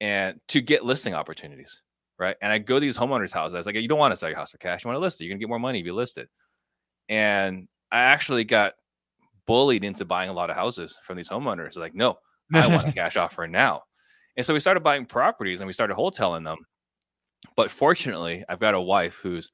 and 0.00 0.40
to 0.48 0.60
get 0.60 0.84
listing 0.84 1.14
opportunities. 1.14 1.82
Right. 2.18 2.36
And 2.40 2.52
I 2.52 2.58
go 2.58 2.76
to 2.76 2.80
these 2.80 2.96
homeowners' 2.96 3.32
houses. 3.32 3.54
I 3.54 3.58
was 3.58 3.66
like, 3.66 3.74
you 3.74 3.88
don't 3.88 3.98
want 3.98 4.12
to 4.12 4.16
sell 4.16 4.28
your 4.28 4.38
house 4.38 4.52
for 4.52 4.58
cash. 4.58 4.84
You 4.84 4.88
want 4.88 4.96
to 4.96 5.00
list 5.00 5.20
it. 5.20 5.24
You're 5.24 5.32
gonna 5.32 5.40
get 5.40 5.48
more 5.48 5.58
money 5.58 5.80
if 5.80 5.86
you 5.86 5.94
list 5.94 6.16
it. 6.18 6.28
And 7.08 7.66
I 7.90 8.00
actually 8.00 8.44
got 8.44 8.74
bullied 9.46 9.84
into 9.84 10.04
buying 10.04 10.30
a 10.30 10.32
lot 10.32 10.50
of 10.50 10.56
houses 10.56 10.98
from 11.02 11.16
these 11.16 11.28
homeowners. 11.28 11.76
Like, 11.76 11.94
no, 11.94 12.18
I 12.52 12.66
want 12.68 12.88
a 12.88 12.92
cash 12.94 13.16
offer 13.16 13.46
now. 13.46 13.82
And 14.36 14.44
so 14.44 14.54
we 14.54 14.60
started 14.60 14.82
buying 14.82 15.06
properties 15.06 15.60
and 15.60 15.66
we 15.66 15.72
started 15.72 15.96
wholesaling 15.96 16.44
them. 16.44 16.58
But 17.56 17.70
fortunately, 17.70 18.44
I've 18.48 18.60
got 18.60 18.74
a 18.74 18.80
wife 18.80 19.18
who's 19.22 19.50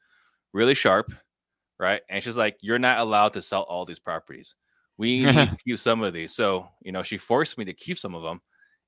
really 0.53 0.75
sharp, 0.75 1.13
right? 1.79 2.03
And 2.09 2.23
she's 2.23 2.39
like, 2.39 2.57
You're 2.61 2.79
not 2.79 2.99
allowed 2.99 3.33
to 3.35 3.43
sell 3.43 3.63
all 3.63 3.85
these 3.85 3.99
properties. 3.99 4.55
We 4.97 5.25
need 5.25 5.51
to 5.51 5.57
keep 5.65 5.79
some 5.79 6.03
of 6.03 6.13
these. 6.13 6.33
So, 6.35 6.69
you 6.83 6.93
know, 6.93 7.03
she 7.03 7.19
forced 7.19 7.59
me 7.59 7.65
to 7.65 7.73
keep 7.73 7.99
some 7.99 8.15
of 8.15 8.23
them. 8.23 8.41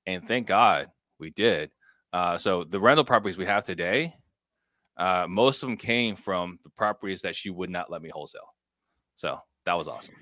And 0.06 0.26
thank 0.26 0.46
God 0.46 0.88
we 1.19 1.30
did. 1.30 1.70
Uh, 2.12 2.37
so 2.38 2.64
the 2.64 2.79
rental 2.81 3.05
properties 3.05 3.37
we 3.38 3.47
have 3.47 3.64
today, 3.64 4.14
uh, 4.99 5.26
most 5.29 5.62
of 5.62 5.69
them 5.69 5.76
came 5.76 6.14
from 6.14 6.59
the 6.64 6.70
properties 6.70 7.23
that 7.23 7.35
she 7.35 7.50
would 7.50 7.70
not 7.70 7.91
let 7.91 8.03
me 8.03 8.11
wholesale. 8.12 8.55
So 9.14 9.38
that 9.64 9.75
was 9.75 9.88
awesome. 9.88 10.14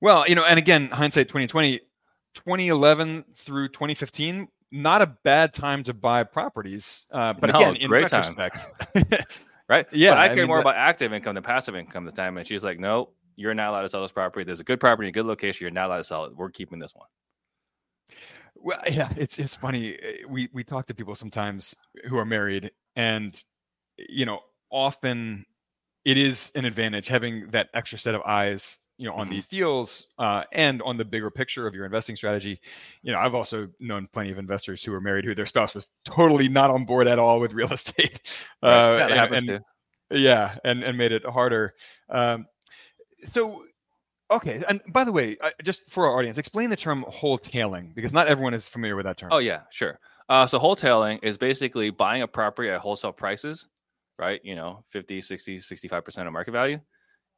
Well, 0.00 0.24
you 0.28 0.34
know, 0.34 0.44
and 0.44 0.58
again, 0.58 0.88
hindsight 0.88 1.28
2020, 1.28 1.78
2011 2.34 3.24
through 3.36 3.68
2015, 3.68 4.48
not 4.70 5.02
a 5.02 5.06
bad 5.24 5.52
time 5.52 5.82
to 5.84 5.92
buy 5.94 6.24
properties. 6.24 7.06
Uh, 7.10 7.32
but 7.34 7.50
No, 7.52 7.58
again, 7.58 7.76
in 7.76 7.88
great 7.88 8.08
time. 8.08 8.34
retrospect, 8.36 9.24
right? 9.68 9.86
Yeah, 9.92 10.12
but 10.12 10.18
I 10.18 10.22
I 10.24 10.26
cared 10.28 10.38
mean, 10.38 10.46
more 10.48 10.56
that- 10.58 10.62
about 10.62 10.76
active 10.76 11.12
income 11.12 11.34
than 11.34 11.42
passive 11.44 11.76
income 11.76 12.06
at 12.08 12.14
the 12.14 12.22
time. 12.22 12.36
And 12.38 12.46
she's 12.46 12.64
like, 12.64 12.78
no, 12.78 13.10
you're 13.36 13.54
not 13.54 13.70
allowed 13.70 13.82
to 13.82 13.88
sell 13.88 14.02
this 14.02 14.12
property. 14.12 14.44
There's 14.44 14.60
a 14.60 14.64
good 14.64 14.80
property, 14.80 15.08
a 15.08 15.12
good 15.12 15.26
location. 15.26 15.64
You're 15.64 15.70
not 15.72 15.86
allowed 15.88 15.98
to 15.98 16.04
sell 16.04 16.24
it. 16.26 16.36
We're 16.36 16.50
keeping 16.50 16.78
this 16.78 16.94
one. 16.94 17.08
Well, 18.62 18.80
yeah, 18.90 19.12
it's 19.16 19.38
it's 19.38 19.54
funny. 19.54 19.96
uh, 19.96 20.28
We 20.28 20.48
we 20.52 20.64
talk 20.64 20.86
to 20.86 20.94
people 20.94 21.14
sometimes 21.14 21.74
who 22.08 22.18
are 22.18 22.24
married, 22.24 22.70
and 22.96 23.42
you 23.98 24.24
know, 24.26 24.40
often 24.70 25.44
it 26.04 26.16
is 26.18 26.50
an 26.54 26.64
advantage 26.64 27.08
having 27.08 27.50
that 27.50 27.68
extra 27.74 27.98
set 27.98 28.14
of 28.14 28.22
eyes, 28.22 28.78
you 28.98 29.06
know, 29.08 29.14
on 29.14 29.28
Mhm. 29.28 29.30
these 29.30 29.46
deals 29.48 30.08
uh, 30.18 30.42
and 30.52 30.82
on 30.82 30.96
the 30.96 31.04
bigger 31.04 31.30
picture 31.30 31.66
of 31.66 31.74
your 31.74 31.84
investing 31.84 32.16
strategy. 32.16 32.60
You 33.02 33.12
know, 33.12 33.18
I've 33.18 33.34
also 33.34 33.68
known 33.78 34.08
plenty 34.12 34.32
of 34.32 34.38
investors 34.38 34.82
who 34.82 34.90
were 34.92 35.00
married 35.00 35.24
who 35.24 35.34
their 35.34 35.46
spouse 35.46 35.74
was 35.74 35.90
totally 36.04 36.48
not 36.48 36.70
on 36.70 36.84
board 36.84 37.06
at 37.06 37.18
all 37.20 37.38
with 37.40 37.52
real 37.52 37.72
estate. 37.72 38.20
Uh, 38.62 38.96
yeah, 38.98 39.04
and- 39.06 39.14
happens 39.14 39.42
and- 39.44 39.48
too. 40.10 40.18
yeah 40.18 40.56
and 40.64 40.82
and 40.84 40.96
made 40.98 41.10
it 41.10 41.24
harder 41.24 41.74
um 42.10 42.46
so 43.24 43.64
okay 44.32 44.62
and 44.68 44.80
by 44.88 45.04
the 45.04 45.12
way 45.12 45.36
just 45.62 45.88
for 45.90 46.06
our 46.06 46.18
audience 46.18 46.38
explain 46.38 46.70
the 46.70 46.76
term 46.76 47.04
wholetailing 47.10 47.94
because 47.94 48.12
not 48.12 48.26
everyone 48.28 48.54
is 48.54 48.68
familiar 48.68 48.96
with 48.96 49.04
that 49.04 49.16
term 49.16 49.32
Oh, 49.32 49.38
yeah, 49.38 49.62
sure. 49.70 49.98
Uh, 50.28 50.46
so 50.46 50.58
wholetailing 50.58 51.18
is 51.22 51.38
basically 51.38 51.88
buying 51.88 52.20
a 52.20 52.28
property 52.28 52.68
at 52.68 52.80
wholesale 52.80 53.12
prices, 53.12 53.66
right? 54.18 54.44
You 54.44 54.54
know, 54.54 54.84
50, 54.90 55.22
60, 55.22 55.56
65% 55.58 56.26
of 56.26 56.32
market 56.32 56.52
value, 56.52 56.78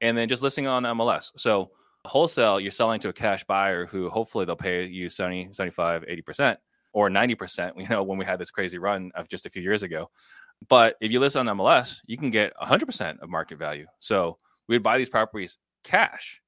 and 0.00 0.18
then 0.18 0.28
just 0.28 0.42
listing 0.42 0.66
on 0.66 0.82
MLS. 0.82 1.30
So 1.36 1.70
wholesale, 2.04 2.58
you're 2.58 2.72
selling 2.72 2.98
to 3.00 3.10
a 3.10 3.12
cash 3.12 3.44
buyer 3.44 3.86
who 3.86 4.10
hopefully 4.10 4.44
they'll 4.44 4.56
pay 4.56 4.86
you 4.86 5.08
70, 5.08 5.50
75, 5.52 6.02
80% 6.02 6.56
or 6.92 7.08
90%, 7.08 7.72
you 7.80 7.88
know, 7.88 8.02
when 8.02 8.18
we 8.18 8.24
had 8.24 8.40
this 8.40 8.50
crazy 8.50 8.78
run 8.78 9.12
of 9.14 9.28
just 9.28 9.46
a 9.46 9.50
few 9.50 9.62
years 9.62 9.84
ago. 9.84 10.10
But 10.68 10.96
if 11.00 11.12
you 11.12 11.20
list 11.20 11.36
on 11.36 11.46
MLS, 11.46 12.00
you 12.06 12.16
can 12.16 12.30
get 12.30 12.52
100% 12.60 13.20
of 13.20 13.28
market 13.28 13.58
value. 13.58 13.86
So 14.00 14.38
we'd 14.68 14.82
buy 14.82 14.98
these 14.98 15.10
properties 15.10 15.58
cash, 15.84 16.40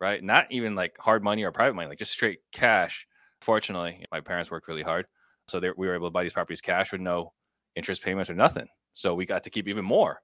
right? 0.00 0.22
Not 0.22 0.46
even 0.50 0.74
like 0.74 0.96
hard 0.98 1.22
money 1.22 1.44
or 1.44 1.52
private 1.52 1.74
money, 1.74 1.88
like 1.88 1.98
just 1.98 2.12
straight 2.12 2.40
cash. 2.52 3.06
Fortunately, 3.40 4.04
my 4.10 4.20
parents 4.20 4.50
worked 4.50 4.68
really 4.68 4.82
hard. 4.82 5.06
So 5.48 5.60
they, 5.60 5.70
we 5.76 5.86
were 5.86 5.94
able 5.94 6.08
to 6.08 6.12
buy 6.12 6.22
these 6.22 6.32
properties 6.32 6.60
cash 6.60 6.92
with 6.92 7.00
no 7.00 7.32
interest 7.76 8.02
payments 8.02 8.30
or 8.30 8.34
nothing. 8.34 8.66
So 8.92 9.14
we 9.14 9.26
got 9.26 9.42
to 9.44 9.50
keep 9.50 9.68
even 9.68 9.84
more 9.84 10.20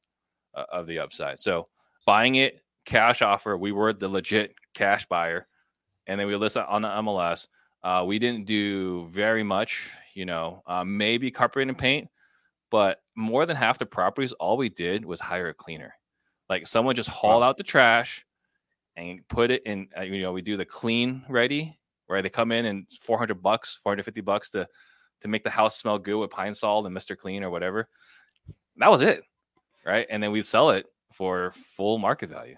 uh, 0.55 0.65
of 0.73 0.87
the 0.87 0.99
upside. 0.99 1.39
So 1.39 1.69
buying 2.07 2.37
it 2.37 2.63
cash 2.85 3.23
offer, 3.23 3.57
we 3.57 3.73
were 3.73 3.93
the 3.93 4.09
legit 4.09 4.55
cash 4.75 5.07
buyer, 5.07 5.47
and 6.07 6.19
then 6.19 6.27
we 6.27 6.37
list 6.37 6.57
on 6.57 6.83
the 6.83 6.89
MLS. 6.89 7.47
Uh, 7.83 8.05
we 8.07 8.19
didn't 8.19 8.47
do 8.47 9.07
very 9.07 9.43
much, 9.43 9.91
you 10.15 10.27
know, 10.27 10.63
uh, 10.67 10.85
maybe 10.85 11.31
carpet 11.31 11.69
and 11.69 11.79
paint, 11.79 12.09
but 12.71 12.99
more 13.17 13.47
than 13.47 13.57
half 13.57 13.79
the 13.79 13.87
properties, 13.87 14.33
all 14.33 14.57
we 14.57 14.69
did 14.69 15.05
was 15.05 15.21
hire 15.21 15.49
a 15.49 15.55
cleaner. 15.55 15.95
Like 16.49 16.67
someone 16.67 16.95
just 16.95 17.09
haul 17.09 17.43
out 17.43 17.57
the 17.57 17.65
trash 17.65 18.25
and 19.01 19.27
put 19.29 19.51
it 19.51 19.63
in. 19.65 19.89
Uh, 19.97 20.03
you 20.03 20.23
know, 20.23 20.33
we 20.33 20.43
do 20.43 20.57
the 20.57 20.65
clean 20.65 21.25
ready, 21.29 21.79
where 22.07 22.23
they 22.23 22.29
come 22.29 22.53
in 22.53 22.67
and 22.67 22.87
400 23.01 23.43
bucks, 23.43 23.79
450 23.83 24.21
bucks 24.21 24.51
to 24.51 24.69
to 25.23 25.29
make 25.29 25.45
the 25.45 25.51
house 25.51 25.77
smell 25.77 25.99
good 25.99 26.19
with 26.19 26.31
pine 26.31 26.55
sol 26.55 26.87
and 26.87 26.97
Mr. 26.97 27.17
Clean 27.17 27.45
or 27.45 27.51
whatever. 27.51 27.89
That 28.77 28.91
was 28.91 29.03
it. 29.03 29.23
Right. 29.85 30.07
And 30.09 30.23
then 30.23 30.31
we 30.31 30.43
sell 30.43 30.71
it 30.71 30.87
for 31.13 31.51
full 31.51 31.99
market 31.99 32.31
value. 32.31 32.57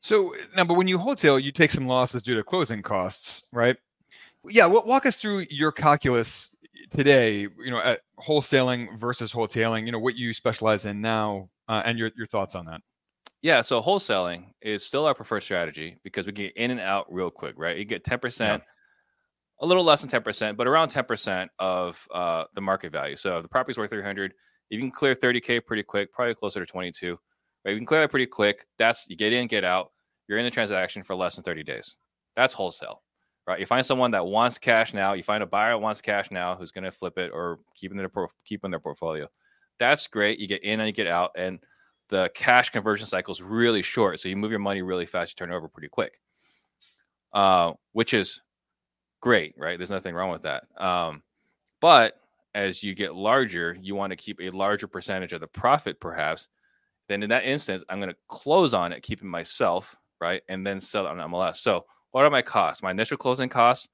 So 0.00 0.34
now, 0.56 0.64
but 0.64 0.74
when 0.74 0.88
you 0.88 0.98
wholesale, 0.98 1.38
you 1.38 1.52
take 1.52 1.70
some 1.70 1.86
losses 1.86 2.22
due 2.22 2.36
to 2.36 2.42
closing 2.42 2.82
costs, 2.82 3.44
right? 3.52 3.76
Yeah. 4.48 4.66
Walk 4.66 5.06
us 5.06 5.16
through 5.16 5.46
your 5.50 5.72
calculus 5.72 6.54
today. 6.90 7.40
You 7.40 7.70
know, 7.70 7.80
at 7.80 8.00
wholesaling 8.18 8.98
versus 8.98 9.32
wholetailing. 9.32 9.86
You 9.86 9.92
know, 9.92 9.98
what 9.98 10.16
you 10.16 10.32
specialize 10.32 10.86
in 10.86 11.00
now, 11.00 11.50
uh, 11.68 11.82
and 11.84 11.98
your 11.98 12.10
your 12.16 12.26
thoughts 12.26 12.54
on 12.54 12.66
that. 12.66 12.80
Yeah, 13.42 13.62
so 13.62 13.80
wholesaling 13.80 14.46
is 14.60 14.84
still 14.84 15.06
our 15.06 15.14
preferred 15.14 15.40
strategy 15.40 15.98
because 16.04 16.26
we 16.26 16.32
get 16.32 16.56
in 16.56 16.70
and 16.70 16.80
out 16.80 17.10
real 17.12 17.30
quick, 17.30 17.54
right? 17.56 17.76
You 17.76 17.86
get 17.86 18.04
10%, 18.04 18.40
yeah. 18.40 18.58
a 19.60 19.66
little 19.66 19.82
less 19.82 20.02
than 20.02 20.10
10%, 20.10 20.56
but 20.56 20.66
around 20.66 20.88
10% 20.88 21.48
of 21.58 22.06
uh, 22.12 22.44
the 22.54 22.60
market 22.60 22.92
value. 22.92 23.16
So 23.16 23.38
if 23.38 23.42
the 23.42 23.48
property's 23.48 23.78
worth 23.78 23.90
300, 23.90 24.34
you 24.68 24.78
can 24.78 24.90
clear 24.90 25.14
30K 25.14 25.64
pretty 25.64 25.82
quick, 25.82 26.12
probably 26.12 26.34
closer 26.34 26.60
to 26.60 26.66
22. 26.66 27.18
Right? 27.64 27.72
You 27.72 27.78
can 27.78 27.86
clear 27.86 28.00
that 28.00 28.10
pretty 28.10 28.26
quick. 28.26 28.66
That's 28.78 29.08
you 29.08 29.16
get 29.16 29.32
in, 29.32 29.46
get 29.46 29.64
out. 29.64 29.90
You're 30.28 30.38
in 30.38 30.44
the 30.44 30.50
transaction 30.50 31.02
for 31.02 31.16
less 31.16 31.34
than 31.34 31.44
30 31.44 31.62
days. 31.62 31.96
That's 32.36 32.52
wholesale, 32.52 33.02
right? 33.46 33.58
You 33.58 33.66
find 33.66 33.84
someone 33.84 34.10
that 34.12 34.24
wants 34.24 34.58
cash 34.58 34.94
now. 34.94 35.14
You 35.14 35.22
find 35.22 35.42
a 35.42 35.46
buyer 35.46 35.72
that 35.72 35.78
wants 35.78 36.00
cash 36.00 36.30
now 36.30 36.54
who's 36.54 36.70
going 36.70 36.84
to 36.84 36.92
flip 36.92 37.18
it 37.18 37.30
or 37.32 37.58
keep 37.74 37.90
in 37.90 37.96
their, 37.96 38.10
keep 38.44 38.64
in 38.64 38.70
their 38.70 38.80
portfolio. 38.80 39.26
That's 39.78 40.06
great. 40.06 40.38
You 40.38 40.46
get 40.46 40.62
in 40.62 40.78
and 40.78 40.86
you 40.86 40.92
get 40.92 41.08
out. 41.08 41.32
And 41.36 41.58
the 42.10 42.30
cash 42.34 42.70
conversion 42.70 43.06
cycle 43.06 43.32
is 43.32 43.40
really 43.40 43.82
short. 43.82 44.20
So 44.20 44.28
you 44.28 44.36
move 44.36 44.50
your 44.50 44.60
money 44.60 44.82
really 44.82 45.06
fast, 45.06 45.32
you 45.32 45.46
turn 45.46 45.54
over 45.54 45.68
pretty 45.68 45.88
quick, 45.88 46.20
uh, 47.32 47.72
which 47.92 48.12
is 48.12 48.42
great, 49.20 49.54
right? 49.56 49.78
There's 49.78 49.90
nothing 49.90 50.14
wrong 50.14 50.30
with 50.30 50.42
that. 50.42 50.64
Um, 50.76 51.22
but 51.80 52.20
as 52.54 52.82
you 52.82 52.94
get 52.94 53.14
larger, 53.14 53.76
you 53.80 53.94
want 53.94 54.10
to 54.10 54.16
keep 54.16 54.40
a 54.40 54.50
larger 54.50 54.88
percentage 54.88 55.32
of 55.32 55.40
the 55.40 55.46
profit, 55.46 56.00
perhaps. 56.00 56.48
Then 57.08 57.22
in 57.22 57.30
that 57.30 57.44
instance, 57.44 57.84
I'm 57.88 58.00
going 58.00 58.10
to 58.10 58.16
close 58.28 58.74
on 58.74 58.92
it, 58.92 59.02
keeping 59.02 59.28
myself, 59.28 59.96
right? 60.20 60.42
And 60.48 60.66
then 60.66 60.80
sell 60.80 61.06
it 61.06 61.10
on 61.10 61.30
MLS. 61.30 61.56
So 61.56 61.86
what 62.10 62.24
are 62.24 62.30
my 62.30 62.42
costs? 62.42 62.82
My 62.82 62.90
initial 62.90 63.16
closing 63.16 63.48
costs, 63.48 63.88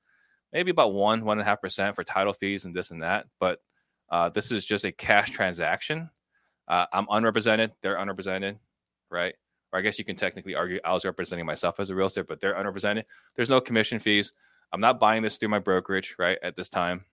maybe 0.52 0.70
about 0.70 0.94
one, 0.94 1.24
one 1.24 1.38
and 1.38 1.46
a 1.46 1.48
half 1.48 1.60
percent 1.60 1.94
for 1.94 2.02
title 2.02 2.32
fees 2.32 2.64
and 2.64 2.74
this 2.74 2.90
and 2.90 3.02
that. 3.02 3.26
But 3.40 3.60
uh, 4.10 4.30
this 4.30 4.50
is 4.50 4.64
just 4.64 4.84
a 4.84 4.92
cash 4.92 5.30
transaction 5.30 6.08
uh, 6.68 6.86
I'm 6.92 7.06
unrepresented, 7.10 7.72
they're 7.82 7.96
unrepresented, 7.96 8.58
right? 9.10 9.34
Or 9.72 9.78
I 9.78 9.82
guess 9.82 9.98
you 9.98 10.04
can 10.04 10.16
technically 10.16 10.54
argue 10.54 10.80
I 10.84 10.92
was 10.92 11.04
representing 11.04 11.46
myself 11.46 11.80
as 11.80 11.90
a 11.90 11.94
realtor, 11.94 12.24
but 12.24 12.40
they're 12.40 12.54
unrepresented. 12.54 13.06
There's 13.34 13.50
no 13.50 13.60
commission 13.60 13.98
fees. 13.98 14.32
I'm 14.72 14.80
not 14.80 15.00
buying 15.00 15.22
this 15.22 15.36
through 15.36 15.48
my 15.48 15.58
brokerage, 15.58 16.16
right, 16.18 16.38
at 16.42 16.56
this 16.56 16.68
time. 16.68 17.04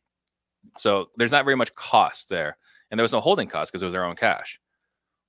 So 0.77 1.09
there's 1.17 1.31
not 1.31 1.45
very 1.45 1.55
much 1.55 1.73
cost 1.75 2.29
there. 2.29 2.57
And 2.89 2.99
there 2.99 3.03
was 3.03 3.13
no 3.13 3.21
holding 3.21 3.47
cost 3.47 3.71
because 3.71 3.81
it 3.81 3.85
was 3.85 3.93
their 3.93 4.05
own 4.05 4.15
cash. 4.15 4.59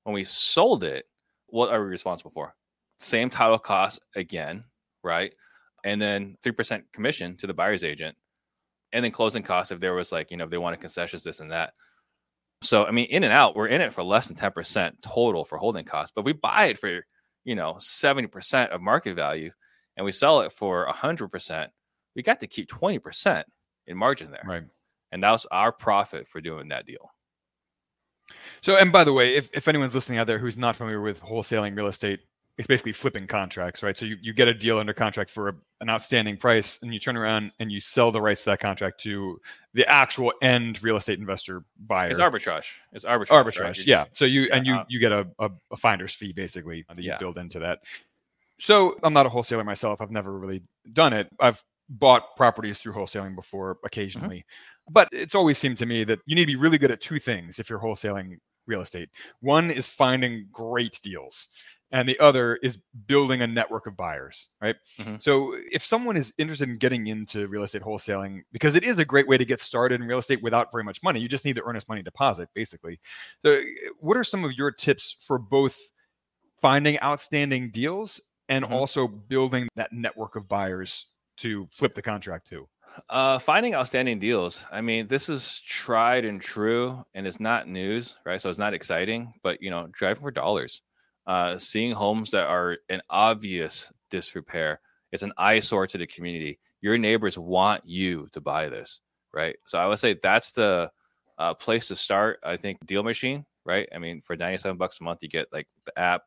When 0.05 0.15
we 0.15 0.25
sold 0.25 0.85
it, 0.85 1.07
what 1.47 1.71
are 1.71 1.83
we 1.83 1.89
responsible 1.89 2.31
for? 2.31 2.55
Same 2.99 3.31
title 3.31 3.59
cost 3.59 4.01
again, 4.17 4.65
right? 5.03 5.35
And 5.83 6.01
then 6.01 6.37
3% 6.45 6.83
commission 6.93 7.37
to 7.39 7.47
the 7.47 7.55
buyer's 7.55 7.85
agent. 7.85 8.17
And 8.93 9.05
then 9.05 9.13
closing 9.13 9.43
costs 9.43 9.73
if 9.73 9.81
there 9.81 9.95
was 9.95 10.13
like, 10.13 10.31
you 10.31 10.37
know, 10.37 10.45
if 10.45 10.51
they 10.51 10.59
wanted 10.59 10.81
concessions, 10.81 11.25
this 11.25 11.41
and 11.41 11.51
that. 11.51 11.73
So 12.63 12.85
I 12.85 12.91
mean, 12.91 13.07
in 13.07 13.25
and 13.25 13.33
out, 13.33 13.57
we're 13.57 13.69
in 13.69 13.81
it 13.81 13.93
for 13.93 14.03
less 14.03 14.29
than 14.29 14.37
10% 14.37 14.93
total 15.03 15.45
for 15.45 15.59
holding 15.59 15.85
costs. 15.85 16.13
But 16.15 16.25
we 16.25 16.33
buy 16.33 16.67
it 16.67 16.79
for, 16.79 17.05
you 17.45 17.55
know, 17.55 17.75
70% 17.75 18.71
of 18.71 18.81
market 18.81 19.15
value 19.15 19.51
and 19.97 20.05
we 20.05 20.13
sell 20.13 20.41
it 20.41 20.53
for 20.53 20.87
100%, 20.87 21.69
we 22.17 22.23
got 22.23 22.41
to 22.41 22.47
keep 22.47 22.69
20% 22.69 23.45
in 23.87 23.97
margin 23.97 24.31
there. 24.31 24.43
Right. 24.45 24.65
And 25.13 25.23
that 25.23 25.31
was 25.31 25.47
our 25.51 25.73
profit 25.73 26.27
for 26.27 26.41
doing 26.41 26.69
that 26.69 26.87
deal. 26.87 27.11
So, 28.63 28.77
and 28.77 28.91
by 28.91 29.05
the 29.05 29.13
way, 29.13 29.37
if, 29.37 29.51
if 29.53 29.69
anyone's 29.69 29.95
listening 29.95 30.19
out 30.19 30.27
there 30.27 30.39
who's 30.39 30.57
not 30.57 30.77
familiar 30.77 31.01
with 31.01 31.21
wholesaling 31.21 31.77
real 31.77 31.87
estate, 31.87 32.21
it's 32.57 32.69
basically 32.69 32.93
flipping 32.93 33.27
contracts, 33.27 33.83
right? 33.83 33.97
So 33.97 34.07
you, 34.07 34.17
you 34.23 34.33
get 34.33 34.47
a 34.47 34.55
deal 34.55 34.79
under 34.79 34.93
contract 34.93 35.31
for 35.31 35.49
a, 35.49 35.55
an 35.81 35.91
outstanding 35.91 36.37
price, 36.37 36.79
and 36.83 36.95
you 36.95 37.01
turn 37.01 37.17
around 37.17 37.51
and 37.59 37.73
you 37.73 37.81
sell 37.81 38.13
the 38.13 38.21
rights 38.21 38.45
to 38.45 38.51
that 38.51 38.61
contract 38.61 39.01
to 39.03 39.41
the 39.73 39.89
actual 39.91 40.33
end 40.41 40.81
real 40.83 40.97
estate 40.97 41.19
investor 41.19 41.65
buyer. 41.87 42.11
It's 42.11 42.21
arbitrage. 42.21 42.77
It's 42.93 43.05
arbitrage. 43.05 43.27
Arbitrage, 43.27 43.61
right? 43.61 43.79
yeah. 43.79 44.05
Just, 44.05 44.19
so 44.19 44.25
you 44.25 44.43
yeah, 44.43 44.57
and 44.57 44.67
you 44.67 44.75
uh, 44.75 44.85
you 44.89 45.01
get 45.01 45.11
a, 45.11 45.27
a, 45.41 45.51
a, 45.73 45.77
finder's 45.77 46.15
fee 46.15 46.33
basically 46.33 46.85
that 46.89 46.99
you 46.99 47.11
yeah. 47.11 47.19
build 47.19 47.39
into 47.39 47.59
that. 47.59 47.81
So 48.61 48.97
I'm 49.03 49.13
not 49.13 49.27
a 49.27 49.29
wholesaler 49.29 49.65
myself. 49.65 50.01
I've 50.01 50.13
never 50.13 50.39
really 50.39 50.63
done 50.93 51.13
it. 51.13 51.29
I've 51.41 51.61
bought 51.89 52.37
properties 52.37 52.79
through 52.79 52.93
wholesaling 52.93 53.35
before 53.35 53.79
occasionally, 53.85 54.39
mm-hmm. 54.39 54.93
but 54.93 55.09
it's 55.11 55.35
always 55.35 55.59
seemed 55.59 55.79
to 55.79 55.87
me 55.87 56.05
that 56.05 56.21
you 56.25 56.37
need 56.37 56.43
to 56.43 56.53
be 56.53 56.57
really 56.57 56.79
good 56.79 56.93
at 56.93 57.01
two 57.01 57.19
things 57.19 57.59
if 57.59 57.69
you're 57.69 57.81
wholesaling 57.81 58.39
real 58.67 58.81
estate. 58.81 59.09
One 59.41 59.71
is 59.71 59.89
finding 59.89 60.47
great 60.53 61.01
deals 61.03 61.49
and 61.95 62.09
the 62.09 62.19
other 62.19 62.57
is 62.57 62.79
building 63.07 63.41
a 63.41 63.47
network 63.47 63.87
of 63.87 63.97
buyers 63.97 64.49
right 64.61 64.75
mm-hmm. 64.99 65.17
so 65.19 65.57
if 65.71 65.87
someone 65.87 66.17
is 66.17 66.35
interested 66.37 66.69
in 66.69 66.77
getting 66.77 67.07
into 67.07 67.47
real 67.47 67.63
estate 67.63 67.81
wholesaling 67.81 68.43
because 68.53 68.75
it 68.75 68.85
is 68.85 68.99
a 68.99 69.05
great 69.05 69.29
way 69.29 69.39
to 69.39 69.45
get 69.45 69.61
started 69.61 70.01
in 70.01 70.07
real 70.07 70.19
estate 70.19 70.43
without 70.43 70.71
very 70.71 70.85
much 70.85 71.03
money 71.03 71.21
you 71.21 71.29
just 71.29 71.45
need 71.45 71.57
the 71.57 71.63
earnest 71.63 71.89
money 71.89 72.03
deposit 72.03 72.49
basically 72.55 72.99
so 73.45 73.63
what 74.01 74.17
are 74.17 74.25
some 74.25 74.45
of 74.45 74.53
your 74.53 74.71
tips 74.71 75.17
for 75.21 75.39
both 75.39 75.79
finding 76.61 77.01
outstanding 77.01 77.71
deals 77.71 78.21
and 78.49 78.65
mm-hmm. 78.65 78.75
also 78.75 79.07
building 79.07 79.69
that 79.77 79.93
network 79.93 80.37
of 80.37 80.49
buyers 80.49 81.07
to 81.37 81.69
flip 81.73 81.95
the 81.95 82.03
contract 82.03 82.47
to 82.49 82.69
uh, 83.11 83.41
finding 83.41 83.75
outstanding 83.75 84.21
deals. 84.21 84.65
I 84.71 84.81
mean, 84.81 85.09
this 85.09 85.29
is 85.29 85.61
tried 85.63 86.25
and 86.25 86.41
true, 86.41 87.05
and 87.15 87.27
it's 87.27 87.41
not 87.41 87.67
news, 87.67 88.17
right? 88.25 88.41
So 88.41 88.49
it's 88.51 88.59
not 88.59 88.73
exciting, 88.73 89.35
but 89.43 89.61
you 89.61 89.69
know, 89.69 89.89
driving 89.91 90.23
for 90.23 90.31
dollars 90.31 90.81
uh, 91.27 91.59
seeing 91.59 91.93
homes 91.93 92.31
that 92.31 92.47
are 92.47 92.79
in 92.89 93.01
obvious 93.11 93.93
disrepair. 94.11 94.81
It's 95.13 95.23
an 95.23 95.33
eyesore 95.39 95.87
to 95.87 95.99
the 95.99 96.07
community. 96.07 96.59
Your 96.81 96.99
neighbors 96.99 97.39
want 97.39 97.83
you 97.87 98.29
to 98.33 98.41
buy 98.41 98.69
this, 98.69 99.01
right? 99.33 99.57
So 99.65 99.79
I 99.79 99.87
would 99.87 99.99
say 99.99 100.17
that's 100.23 100.53
the 100.53 100.91
uh, 101.39 101.55
place 101.55 101.89
to 101.89 101.97
start. 101.97 102.41
I 102.45 102.57
think 102.57 102.85
Deal 102.87 103.03
Machine, 103.03 103.45
right? 103.65 103.89
I 103.95 103.99
mean, 103.99 104.21
for 104.21 104.37
97 104.37 104.77
bucks 104.77 105.01
a 105.01 105.05
month, 105.05 105.23
you 105.23 105.29
get 105.29 105.53
like 105.53 105.67
the 105.87 105.99
app 105.99 106.23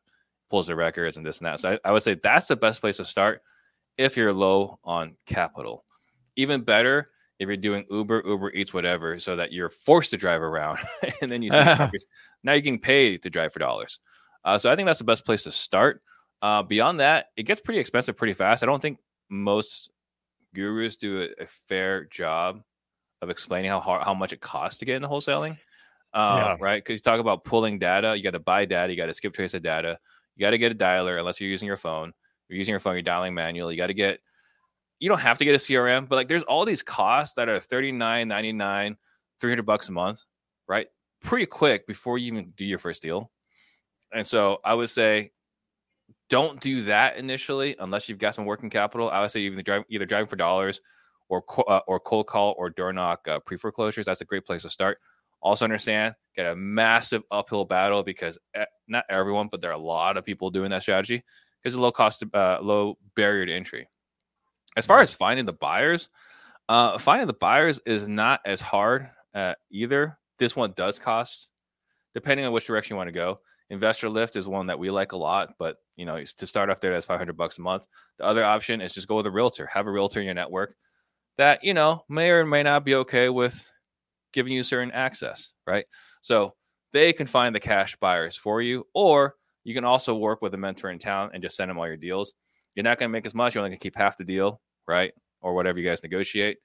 pulls 0.50 0.66
the 0.66 0.74
records 0.74 1.16
and 1.16 1.26
this 1.26 1.38
and 1.38 1.46
that. 1.46 1.60
So 1.60 1.72
I, 1.72 1.88
I 1.88 1.92
would 1.92 2.02
say 2.02 2.14
that's 2.14 2.46
the 2.46 2.56
best 2.56 2.80
place 2.80 2.96
to 2.96 3.04
start 3.04 3.42
if 3.96 4.16
you're 4.16 4.32
low 4.32 4.78
on 4.84 5.16
capital. 5.26 5.84
Even 6.36 6.62
better 6.62 7.10
if 7.38 7.46
you're 7.46 7.56
doing 7.56 7.84
Uber, 7.90 8.22
Uber 8.26 8.52
Eats, 8.52 8.72
whatever, 8.72 9.18
so 9.18 9.36
that 9.36 9.52
you're 9.52 9.68
forced 9.68 10.10
to 10.10 10.16
drive 10.16 10.42
around 10.42 10.78
and 11.22 11.30
then 11.30 11.42
you 11.42 11.50
see 11.50 11.58
now 12.42 12.52
you 12.52 12.62
can 12.62 12.78
pay 12.78 13.16
to 13.16 13.30
drive 13.30 13.52
for 13.52 13.58
dollars. 13.58 14.00
Uh, 14.44 14.58
so 14.58 14.70
I 14.70 14.76
think 14.76 14.86
that's 14.86 14.98
the 14.98 15.04
best 15.04 15.24
place 15.24 15.44
to 15.44 15.50
start. 15.50 16.02
Uh, 16.40 16.62
beyond 16.62 17.00
that, 17.00 17.26
it 17.36 17.44
gets 17.44 17.60
pretty 17.60 17.80
expensive 17.80 18.16
pretty 18.16 18.32
fast. 18.32 18.62
I 18.62 18.66
don't 18.66 18.80
think 18.80 18.98
most 19.28 19.90
gurus 20.54 20.96
do 20.96 21.22
a, 21.22 21.42
a 21.42 21.46
fair 21.46 22.04
job 22.04 22.62
of 23.20 23.30
explaining 23.30 23.70
how 23.70 23.80
hard, 23.80 24.02
how 24.02 24.14
much 24.14 24.32
it 24.32 24.40
costs 24.40 24.78
to 24.78 24.84
get 24.84 24.96
into 24.96 25.08
wholesaling. 25.08 25.58
Uh, 26.14 26.44
yeah. 26.44 26.56
Right? 26.60 26.82
Because 26.82 27.00
you 27.00 27.02
talk 27.02 27.20
about 27.20 27.44
pulling 27.44 27.78
data, 27.78 28.16
you 28.16 28.22
got 28.22 28.30
to 28.30 28.38
buy 28.38 28.64
data, 28.64 28.92
you 28.92 28.96
got 28.96 29.06
to 29.06 29.14
skip 29.14 29.34
trace 29.34 29.52
the 29.52 29.60
data, 29.60 29.98
you 30.36 30.40
got 30.40 30.50
to 30.50 30.58
get 30.58 30.72
a 30.72 30.74
dialer 30.74 31.18
unless 31.18 31.40
you're 31.40 31.50
using 31.50 31.66
your 31.66 31.76
phone. 31.76 32.12
You're 32.48 32.58
using 32.58 32.72
your 32.72 32.80
phone, 32.80 32.94
you're 32.94 33.02
dialing 33.02 33.34
manually. 33.34 33.74
You 33.74 33.80
got 33.80 33.88
to 33.88 33.94
get. 33.94 34.20
You 35.00 35.08
don't 35.08 35.20
have 35.20 35.38
to 35.38 35.44
get 35.44 35.54
a 35.54 35.58
CRM, 35.58 36.08
but 36.08 36.16
like 36.16 36.26
there's 36.26 36.42
all 36.44 36.64
these 36.64 36.82
costs 36.82 37.34
that 37.34 37.48
are 37.48 37.60
39, 37.60 38.26
99, 38.26 38.96
300 39.40 39.62
bucks 39.62 39.88
a 39.88 39.92
month, 39.92 40.24
right? 40.66 40.88
Pretty 41.22 41.46
quick 41.46 41.86
before 41.86 42.18
you 42.18 42.26
even 42.32 42.52
do 42.56 42.64
your 42.64 42.80
first 42.80 43.00
deal. 43.00 43.30
And 44.12 44.26
so 44.26 44.58
I 44.64 44.74
would 44.74 44.90
say 44.90 45.32
don't 46.30 46.60
do 46.60 46.82
that 46.82 47.16
initially 47.16 47.76
unless 47.78 48.08
you've 48.08 48.18
got 48.18 48.34
some 48.34 48.44
working 48.44 48.70
capital. 48.70 49.10
I 49.10 49.20
would 49.20 49.30
say 49.30 49.40
either 49.40 50.06
driving 50.06 50.26
for 50.26 50.36
dollars 50.36 50.80
or 51.28 51.42
uh, 51.68 51.80
or 51.86 52.00
cold 52.00 52.26
call 52.26 52.54
or 52.58 52.70
door 52.70 52.92
knock 52.92 53.26
uh, 53.28 53.38
pre 53.40 53.56
foreclosures. 53.56 54.06
That's 54.06 54.20
a 54.20 54.26
great 54.26 54.46
place 54.46 54.62
to 54.62 54.70
start. 54.70 54.98
Also 55.40 55.64
understand 55.64 56.14
get 56.34 56.52
a 56.52 56.56
massive 56.56 57.22
uphill 57.30 57.64
battle 57.64 58.02
because 58.02 58.38
not 58.88 59.04
everyone, 59.08 59.48
but 59.50 59.60
there 59.60 59.70
are 59.70 59.74
a 59.74 59.78
lot 59.78 60.16
of 60.16 60.24
people 60.24 60.50
doing 60.50 60.70
that 60.70 60.82
strategy 60.82 61.22
because 61.62 61.74
it's 61.74 61.80
low 61.80 61.92
cost, 61.92 62.24
uh, 62.34 62.58
low 62.60 62.98
barrier 63.14 63.46
to 63.46 63.52
entry. 63.52 63.88
As 64.76 64.86
far 64.86 65.00
as 65.00 65.14
finding 65.14 65.46
the 65.46 65.52
buyers, 65.52 66.08
uh, 66.68 66.98
finding 66.98 67.26
the 67.26 67.32
buyers 67.32 67.80
is 67.86 68.08
not 68.08 68.40
as 68.44 68.60
hard 68.60 69.08
uh, 69.34 69.54
either. 69.70 70.18
This 70.38 70.54
one 70.54 70.72
does 70.76 70.98
cost, 70.98 71.50
depending 72.14 72.46
on 72.46 72.52
which 72.52 72.66
direction 72.66 72.94
you 72.94 72.98
want 72.98 73.08
to 73.08 73.12
go. 73.12 73.40
Investor 73.70 74.08
Lift 74.08 74.36
is 74.36 74.48
one 74.48 74.66
that 74.66 74.78
we 74.78 74.90
like 74.90 75.12
a 75.12 75.16
lot, 75.16 75.54
but 75.58 75.76
you 75.96 76.06
know, 76.06 76.22
to 76.22 76.46
start 76.46 76.70
off 76.70 76.80
there, 76.80 76.92
that's 76.92 77.06
500 77.06 77.36
bucks 77.36 77.58
a 77.58 77.62
month. 77.62 77.86
The 78.18 78.24
other 78.24 78.44
option 78.44 78.80
is 78.80 78.94
just 78.94 79.08
go 79.08 79.16
with 79.16 79.26
a 79.26 79.30
realtor. 79.30 79.66
Have 79.66 79.86
a 79.86 79.90
realtor 79.90 80.20
in 80.20 80.26
your 80.26 80.34
network 80.34 80.74
that 81.36 81.62
you 81.62 81.72
know 81.74 82.04
may 82.08 82.30
or 82.30 82.44
may 82.44 82.62
not 82.62 82.84
be 82.84 82.94
okay 82.96 83.28
with 83.28 83.70
giving 84.32 84.52
you 84.52 84.62
certain 84.62 84.92
access, 84.92 85.52
right? 85.66 85.86
So 86.20 86.54
they 86.92 87.12
can 87.12 87.26
find 87.26 87.54
the 87.54 87.60
cash 87.60 87.96
buyers 87.96 88.36
for 88.36 88.62
you, 88.62 88.86
or 88.94 89.36
you 89.64 89.74
can 89.74 89.84
also 89.84 90.14
work 90.14 90.42
with 90.42 90.54
a 90.54 90.58
mentor 90.58 90.90
in 90.90 90.98
town 90.98 91.30
and 91.32 91.42
just 91.42 91.56
send 91.56 91.70
them 91.70 91.78
all 91.78 91.86
your 91.86 91.96
deals. 91.96 92.32
You're 92.74 92.84
not 92.84 92.98
going 92.98 93.08
to 93.08 93.12
make 93.12 93.26
as 93.26 93.34
much. 93.34 93.54
You're 93.54 93.60
only 93.60 93.70
going 93.70 93.78
to 93.78 93.82
keep 93.82 93.96
half 93.96 94.16
the 94.16 94.24
deal, 94.24 94.60
right? 94.86 95.12
Or 95.40 95.54
whatever 95.54 95.78
you 95.78 95.88
guys 95.88 96.02
negotiate. 96.02 96.58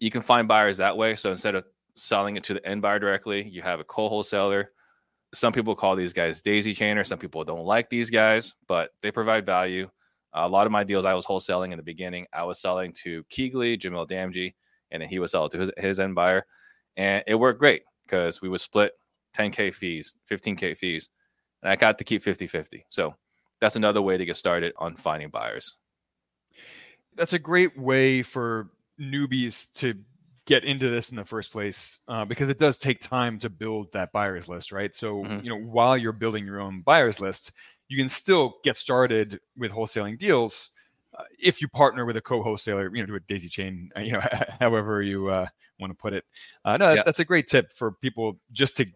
You 0.00 0.10
can 0.10 0.22
find 0.22 0.48
buyers 0.48 0.78
that 0.78 0.96
way. 0.96 1.14
So 1.16 1.30
instead 1.30 1.54
of 1.54 1.64
selling 1.94 2.36
it 2.36 2.44
to 2.44 2.54
the 2.54 2.66
end 2.66 2.82
buyer 2.82 2.98
directly, 2.98 3.48
you 3.48 3.62
have 3.62 3.80
a 3.80 3.84
co-wholesaler 3.84 4.70
some 5.34 5.52
people 5.52 5.74
call 5.74 5.96
these 5.96 6.12
guys 6.12 6.42
daisy 6.42 6.74
chainers. 6.74 7.06
Some 7.06 7.18
people 7.18 7.44
don't 7.44 7.64
like 7.64 7.88
these 7.90 8.10
guys, 8.10 8.54
but 8.66 8.90
they 9.02 9.10
provide 9.10 9.44
value. 9.46 9.88
a 10.32 10.48
lot 10.48 10.66
of 10.66 10.72
my 10.72 10.84
deals 10.84 11.04
I 11.04 11.14
was 11.14 11.26
wholesaling 11.26 11.72
in 11.72 11.76
the 11.76 11.82
beginning. 11.82 12.26
I 12.32 12.44
was 12.44 12.60
selling 12.60 12.92
to 13.04 13.24
KeyGlee, 13.24 13.78
Jamil 13.78 14.08
Damji, 14.08 14.54
and 14.90 15.02
then 15.02 15.08
he 15.08 15.18
would 15.18 15.30
sell 15.30 15.46
it 15.46 15.52
to 15.52 15.58
his, 15.58 15.70
his 15.76 16.00
end 16.00 16.14
buyer. 16.14 16.44
And 16.96 17.22
it 17.26 17.34
worked 17.34 17.60
great 17.60 17.82
because 18.06 18.40
we 18.40 18.48
would 18.48 18.60
split 18.60 18.92
10K 19.36 19.74
fees, 19.74 20.16
15K 20.30 20.76
fees, 20.76 21.10
and 21.62 21.70
I 21.70 21.76
got 21.76 21.98
to 21.98 22.04
keep 22.04 22.22
50 22.22 22.46
50. 22.46 22.84
So 22.88 23.14
that's 23.60 23.76
another 23.76 24.02
way 24.02 24.16
to 24.16 24.24
get 24.24 24.36
started 24.36 24.72
on 24.78 24.96
finding 24.96 25.30
buyers. 25.30 25.76
That's 27.16 27.32
a 27.32 27.38
great 27.38 27.78
way 27.78 28.22
for 28.22 28.70
newbies 29.00 29.72
to 29.74 29.94
get 30.48 30.64
into 30.64 30.88
this 30.88 31.10
in 31.10 31.16
the 31.16 31.24
first 31.24 31.52
place 31.52 31.98
uh, 32.08 32.24
because 32.24 32.48
it 32.48 32.58
does 32.58 32.78
take 32.78 33.00
time 33.00 33.38
to 33.38 33.50
build 33.50 33.92
that 33.92 34.10
buyers 34.12 34.48
list, 34.48 34.72
right? 34.72 34.94
So, 34.94 35.22
mm-hmm. 35.22 35.44
you 35.44 35.50
know, 35.50 35.60
while 35.60 35.96
you're 35.96 36.12
building 36.12 36.46
your 36.46 36.58
own 36.58 36.80
buyers 36.80 37.20
list, 37.20 37.52
you 37.88 37.98
can 37.98 38.08
still 38.08 38.54
get 38.64 38.78
started 38.78 39.38
with 39.58 39.70
wholesaling 39.70 40.18
deals 40.18 40.70
uh, 41.18 41.24
if 41.38 41.60
you 41.60 41.68
partner 41.68 42.04
with 42.06 42.16
a 42.16 42.20
co-wholesaler, 42.20 42.94
you 42.94 43.02
know, 43.02 43.06
do 43.06 43.14
a 43.14 43.20
daisy 43.20 43.48
chain, 43.48 43.90
you 43.98 44.12
know, 44.12 44.22
however 44.58 45.02
you 45.02 45.28
uh, 45.28 45.46
want 45.78 45.90
to 45.90 45.96
put 45.96 46.14
it. 46.14 46.24
Uh, 46.64 46.78
no, 46.78 46.94
yeah. 46.94 47.02
that's 47.04 47.20
a 47.20 47.24
great 47.24 47.46
tip 47.46 47.70
for 47.72 47.92
people 47.92 48.38
just 48.52 48.74
to 48.76 48.86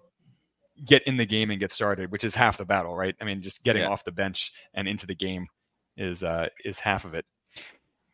get 0.87 1.03
in 1.07 1.19
the 1.19 1.27
game 1.27 1.51
and 1.51 1.61
get 1.61 1.71
started, 1.71 2.11
which 2.11 2.25
is 2.25 2.35
half 2.35 2.57
the 2.57 2.65
battle, 2.65 2.97
right? 2.97 3.15
I 3.21 3.25
mean, 3.25 3.43
just 3.43 3.63
getting 3.63 3.83
yeah. 3.83 3.89
off 3.89 4.05
the 4.05 4.13
bench 4.13 4.53
and 4.73 4.89
into 4.89 5.07
the 5.07 5.15
game 5.15 5.47
is 5.99 6.25
uh, 6.25 6.49
is 6.65 6.79
half 6.79 7.05
of 7.05 7.15
it. 7.15 7.27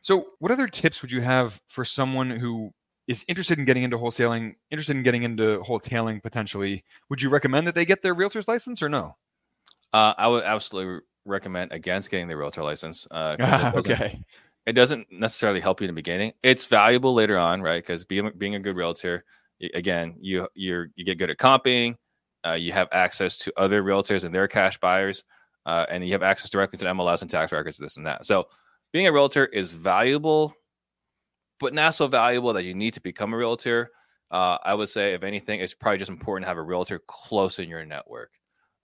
So, 0.01 0.27
what 0.39 0.51
other 0.51 0.69
tips 0.69 1.03
would 1.03 1.13
you 1.13 1.21
have 1.21 1.61
for 1.69 1.85
someone 1.85 2.31
who 2.31 2.73
is 3.09 3.25
interested 3.27 3.59
in 3.59 3.65
getting 3.65 3.83
into 3.83 3.97
wholesaling, 3.97 4.55
interested 4.71 4.97
in 4.97 5.03
getting 5.03 5.25
into 5.25 5.61
wholesaling 5.67 6.23
potentially? 6.23 6.85
Would 7.09 7.21
you 7.21 7.31
recommend 7.31 7.67
that 7.67 7.75
they 7.75 7.87
get 7.87 8.03
their 8.03 8.15
realtor's 8.15 8.47
license 8.47 8.83
or 8.83 8.89
no? 8.89 9.17
Uh, 9.95 10.13
I 10.17 10.29
would 10.29 10.45
absolutely 10.45 11.01
recommend 11.25 11.73
against 11.73 12.11
getting 12.11 12.29
the 12.29 12.37
realtor 12.37 12.63
license. 12.63 13.09
Uh, 13.11 13.37
it 13.39 13.75
okay. 13.91 14.23
It 14.67 14.73
doesn't 14.73 15.07
necessarily 15.11 15.61
help 15.61 15.81
you 15.81 15.87
in 15.87 15.95
the 15.95 15.99
beginning. 15.99 16.35
It's 16.43 16.67
valuable 16.67 17.15
later 17.15 17.39
on, 17.39 17.63
right? 17.63 17.83
Because 17.83 18.05
being 18.05 18.31
being 18.37 18.55
a 18.55 18.61
good 18.61 18.77
realtor, 18.77 19.25
again, 19.73 20.15
you 20.21 20.47
you're 20.55 20.91
you 20.95 21.07
get 21.07 21.17
good 21.17 21.31
at 21.31 21.39
comping. 21.39 21.97
Uh, 22.47 22.53
you 22.53 22.73
have 22.73 22.89
access 22.93 23.39
to 23.39 23.53
other 23.57 23.83
realtors 23.83 24.25
and 24.25 24.35
their 24.35 24.47
cash 24.47 24.79
buyers, 24.79 25.25
uh, 25.65 25.87
and 25.91 26.05
you 26.05 26.13
have 26.13 26.23
access 26.23 26.51
directly 26.51 26.79
to 26.79 26.85
MLS 26.85 27.23
and 27.23 27.31
tax 27.31 27.51
records, 27.51 27.79
this 27.79 27.97
and 27.97 28.07
that. 28.07 28.27
So, 28.27 28.49
being 28.93 29.07
a 29.07 29.13
realtor 29.13 29.47
is 29.47 29.73
valuable, 29.73 30.53
but 31.61 31.75
not 31.75 31.95
so 31.95 32.07
valuable 32.07 32.53
that 32.53 32.65
you 32.65 32.75
need 32.75 32.95
to 32.95 33.01
become 33.01 33.33
a 33.33 33.37
realtor. 33.37 33.91
Uh, 34.31 34.59
I 34.63 34.75
would 34.75 34.89
say, 34.89 35.15
if 35.15 35.23
anything, 35.23 35.61
it's 35.61 35.75
probably 35.75 35.99
just 35.99 36.11
important 36.11 36.45
to 36.45 36.49
have 36.49 36.59
a 36.59 36.63
realtor 36.63 37.01
close 37.07 37.59
in 37.59 37.69
your 37.69 37.85
network 37.85 38.33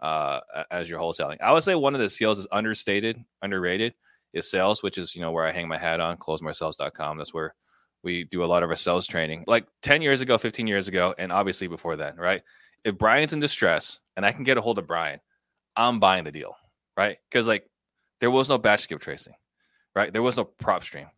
uh, 0.01 0.41
as 0.71 0.89
you're 0.89 1.01
wholesaling. 1.01 1.41
I 1.41 1.53
would 1.53 1.63
say 1.63 1.75
one 1.75 1.95
of 1.95 2.01
the 2.01 2.11
skills 2.11 2.39
is 2.39 2.47
understated, 2.51 3.23
underrated 3.43 3.95
is 4.33 4.51
sales, 4.51 4.83
which 4.83 4.99
is, 4.99 5.15
you 5.15 5.21
know, 5.21 5.33
where 5.33 5.47
I 5.47 5.53
hang 5.53 5.69
my 5.69 5.79
hat 5.79 6.01
on 6.01 6.17
closemoresales.com. 6.17 7.19
That's 7.19 7.35
where 7.35 7.55
we 8.03 8.25
do 8.25 8.45
a 8.45 8.47
lot 8.47 8.63
of 8.63 8.71
our 8.71 8.77
sales 8.77 9.07
training. 9.07 9.45
Like 9.47 9.67
10 9.83 10.03
years 10.03 10.21
ago, 10.21 10.37
15 10.39 10.67
years 10.67 10.89
ago, 10.89 11.15
and 11.19 11.33
obviously 11.33 11.67
before 11.67 11.97
then, 11.97 12.17
right? 12.17 12.43
If 12.85 12.99
Brian's 12.99 13.33
in 13.33 13.41
distress 13.41 14.01
and 14.17 14.27
I 14.27 14.33
can 14.33 14.45
get 14.45 14.59
a 14.59 14.61
hold 14.61 14.79
of 14.79 14.87
Brian, 14.87 15.21
I'm 15.77 16.01
buying 16.01 16.25
the 16.25 16.33
deal, 16.33 16.57
right? 16.97 17.17
Because 17.31 17.49
like 17.49 17.69
there 18.21 18.31
was 18.31 18.49
no 18.49 18.59
batch 18.59 18.81
skip 18.81 19.01
tracing, 19.01 19.35
right? 19.97 20.13
There 20.13 20.23
was 20.23 20.37
no 20.37 20.45
PropStream. 20.45 21.09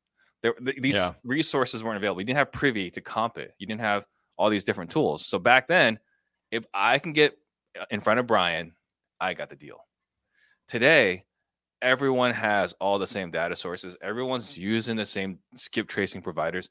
There, 0.46 0.54
th- 0.64 0.80
these 0.80 0.94
yeah. 0.94 1.12
resources 1.24 1.82
weren't 1.82 1.96
available. 1.96 2.20
You 2.20 2.26
didn't 2.26 2.38
have 2.38 2.52
Privy 2.52 2.88
to 2.92 3.00
comp 3.00 3.36
it. 3.36 3.52
You 3.58 3.66
didn't 3.66 3.80
have 3.80 4.06
all 4.38 4.48
these 4.48 4.62
different 4.62 4.92
tools. 4.92 5.26
So 5.26 5.40
back 5.40 5.66
then, 5.66 5.98
if 6.52 6.64
I 6.72 7.00
can 7.00 7.12
get 7.12 7.36
uh, 7.80 7.84
in 7.90 8.00
front 8.00 8.20
of 8.20 8.28
Brian, 8.28 8.72
I 9.20 9.34
got 9.34 9.48
the 9.48 9.56
deal. 9.56 9.78
Today, 10.68 11.24
everyone 11.82 12.32
has 12.32 12.74
all 12.74 12.96
the 13.00 13.08
same 13.08 13.32
data 13.32 13.56
sources. 13.56 13.96
Everyone's 14.00 14.56
using 14.56 14.94
the 14.94 15.04
same 15.04 15.40
skip 15.56 15.88
tracing 15.88 16.22
providers. 16.22 16.70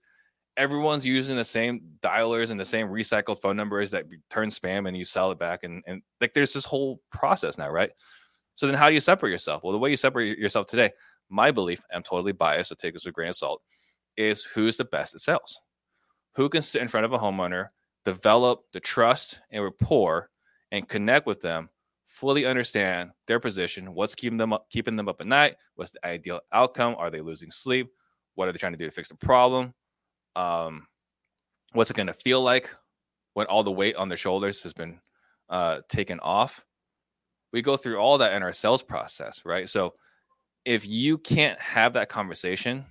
Everyone's 0.55 1.05
using 1.05 1.35
the 1.35 1.43
same 1.43 1.81
dialers 1.99 2.51
and 2.51 2.57
the 2.57 2.63
same 2.63 2.87
recycled 2.87 3.41
phone 3.41 3.57
numbers 3.57 3.91
that 3.91 4.05
turn 4.29 4.47
spam 4.47 4.87
and 4.87 4.95
you 4.95 5.03
sell 5.03 5.31
it 5.31 5.37
back. 5.37 5.63
And, 5.63 5.83
and 5.85 6.01
like 6.21 6.33
there's 6.33 6.53
this 6.53 6.63
whole 6.63 7.01
process 7.11 7.57
now, 7.57 7.69
right? 7.69 7.89
So 8.53 8.67
then 8.67 8.75
how 8.75 8.87
do 8.87 8.93
you 8.93 9.01
separate 9.01 9.31
yourself? 9.31 9.63
Well, 9.63 9.73
the 9.73 9.79
way 9.79 9.89
you 9.89 9.97
separate 9.97 10.37
yourself 10.37 10.67
today, 10.67 10.91
my 11.29 11.51
belief, 11.51 11.81
I'm 11.93 12.03
totally 12.03 12.31
biased, 12.31 12.69
so 12.69 12.75
take 12.75 12.93
this 12.93 13.05
with 13.05 13.11
a 13.11 13.15
grain 13.15 13.29
of 13.29 13.35
salt, 13.35 13.61
is 14.17 14.43
who's 14.43 14.77
the 14.77 14.85
best 14.85 15.15
at 15.15 15.21
sales. 15.21 15.59
Who 16.35 16.49
can 16.49 16.61
sit 16.61 16.81
in 16.81 16.87
front 16.87 17.05
of 17.05 17.13
a 17.13 17.19
homeowner, 17.19 17.69
develop 18.03 18.61
the 18.73 18.79
trust 18.79 19.41
and 19.51 19.63
rapport 19.63 20.29
and 20.71 20.87
connect 20.87 21.25
with 21.25 21.41
them, 21.41 21.69
fully 22.05 22.45
understand 22.45 23.11
their 23.27 23.39
position, 23.39 23.93
what's 23.93 24.15
keeping 24.15 24.37
them 24.37 24.53
up, 24.53 24.69
keeping 24.69 24.95
them 24.95 25.09
up 25.09 25.21
at 25.21 25.27
night, 25.27 25.55
what's 25.75 25.91
the 25.91 26.05
ideal 26.05 26.39
outcome, 26.51 26.95
are 26.97 27.09
they 27.09 27.21
losing 27.21 27.51
sleep, 27.51 27.89
what 28.35 28.47
are 28.47 28.51
they 28.51 28.57
trying 28.57 28.73
to 28.73 28.77
do 28.77 28.85
to 28.85 28.91
fix 28.91 29.09
the 29.09 29.15
problem, 29.15 29.73
um, 30.35 30.85
what's 31.73 31.89
it 31.89 31.95
going 31.95 32.07
to 32.07 32.13
feel 32.13 32.41
like 32.41 32.69
when 33.33 33.47
all 33.47 33.63
the 33.63 33.71
weight 33.71 33.95
on 33.95 34.07
their 34.07 34.17
shoulders 34.17 34.63
has 34.63 34.73
been 34.73 34.99
uh, 35.49 35.81
taken 35.89 36.19
off. 36.21 36.65
We 37.53 37.61
go 37.61 37.77
through 37.77 37.97
all 37.97 38.17
that 38.17 38.33
in 38.33 38.43
our 38.43 38.53
sales 38.53 38.81
process, 38.81 39.43
right? 39.45 39.69
So 39.69 39.93
if 40.65 40.87
you 40.87 41.17
can't 41.17 41.59
have 41.59 41.93
that 41.93 42.09
conversation, 42.09 42.85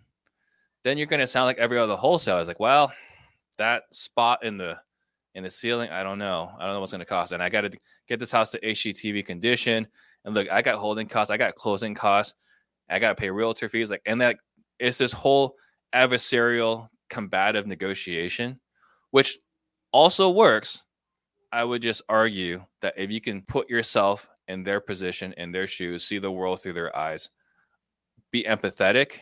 then 0.84 0.96
you're 0.96 1.06
going 1.06 1.20
to 1.20 1.26
sound 1.26 1.46
like 1.46 1.58
every 1.58 1.78
other 1.78 1.96
wholesaler. 1.96 2.40
It's 2.40 2.48
like, 2.48 2.60
well, 2.60 2.92
that 3.58 3.82
spot 3.92 4.44
in 4.44 4.56
the 4.56 4.78
in 5.34 5.42
the 5.42 5.50
ceiling. 5.50 5.90
I 5.90 6.02
don't 6.02 6.18
know. 6.18 6.50
I 6.58 6.64
don't 6.64 6.74
know 6.74 6.80
what's 6.80 6.92
going 6.92 7.00
to 7.00 7.04
cost. 7.04 7.32
And 7.32 7.42
I 7.42 7.48
got 7.48 7.62
to 7.62 7.70
get 8.06 8.20
this 8.20 8.30
house 8.30 8.50
to 8.52 8.60
HGTV 8.60 9.26
condition. 9.26 9.86
And 10.24 10.34
look, 10.34 10.50
I 10.50 10.62
got 10.62 10.76
holding 10.76 11.08
costs. 11.08 11.30
I 11.30 11.36
got 11.36 11.56
closing 11.56 11.94
costs. 11.94 12.34
I 12.88 12.98
got 12.98 13.08
to 13.10 13.14
pay 13.14 13.30
realtor 13.30 13.68
fees. 13.68 13.90
Like, 13.90 14.02
and 14.06 14.20
that 14.20 14.36
it's 14.78 14.98
this 14.98 15.12
whole 15.12 15.56
adversarial 15.94 16.88
combative 17.10 17.66
negotiation, 17.66 18.60
which 19.10 19.38
also 19.92 20.30
works. 20.30 20.82
I 21.52 21.62
would 21.64 21.82
just 21.82 22.02
argue 22.08 22.64
that 22.82 22.94
if 22.96 23.10
you 23.10 23.20
can 23.20 23.42
put 23.42 23.70
yourself 23.70 24.28
in 24.48 24.64
their 24.64 24.80
position, 24.80 25.32
in 25.36 25.52
their 25.52 25.68
shoes, 25.68 26.04
see 26.04 26.18
the 26.18 26.30
world 26.30 26.60
through 26.60 26.72
their 26.72 26.96
eyes, 26.96 27.30
be 28.34 28.42
empathetic, 28.42 29.20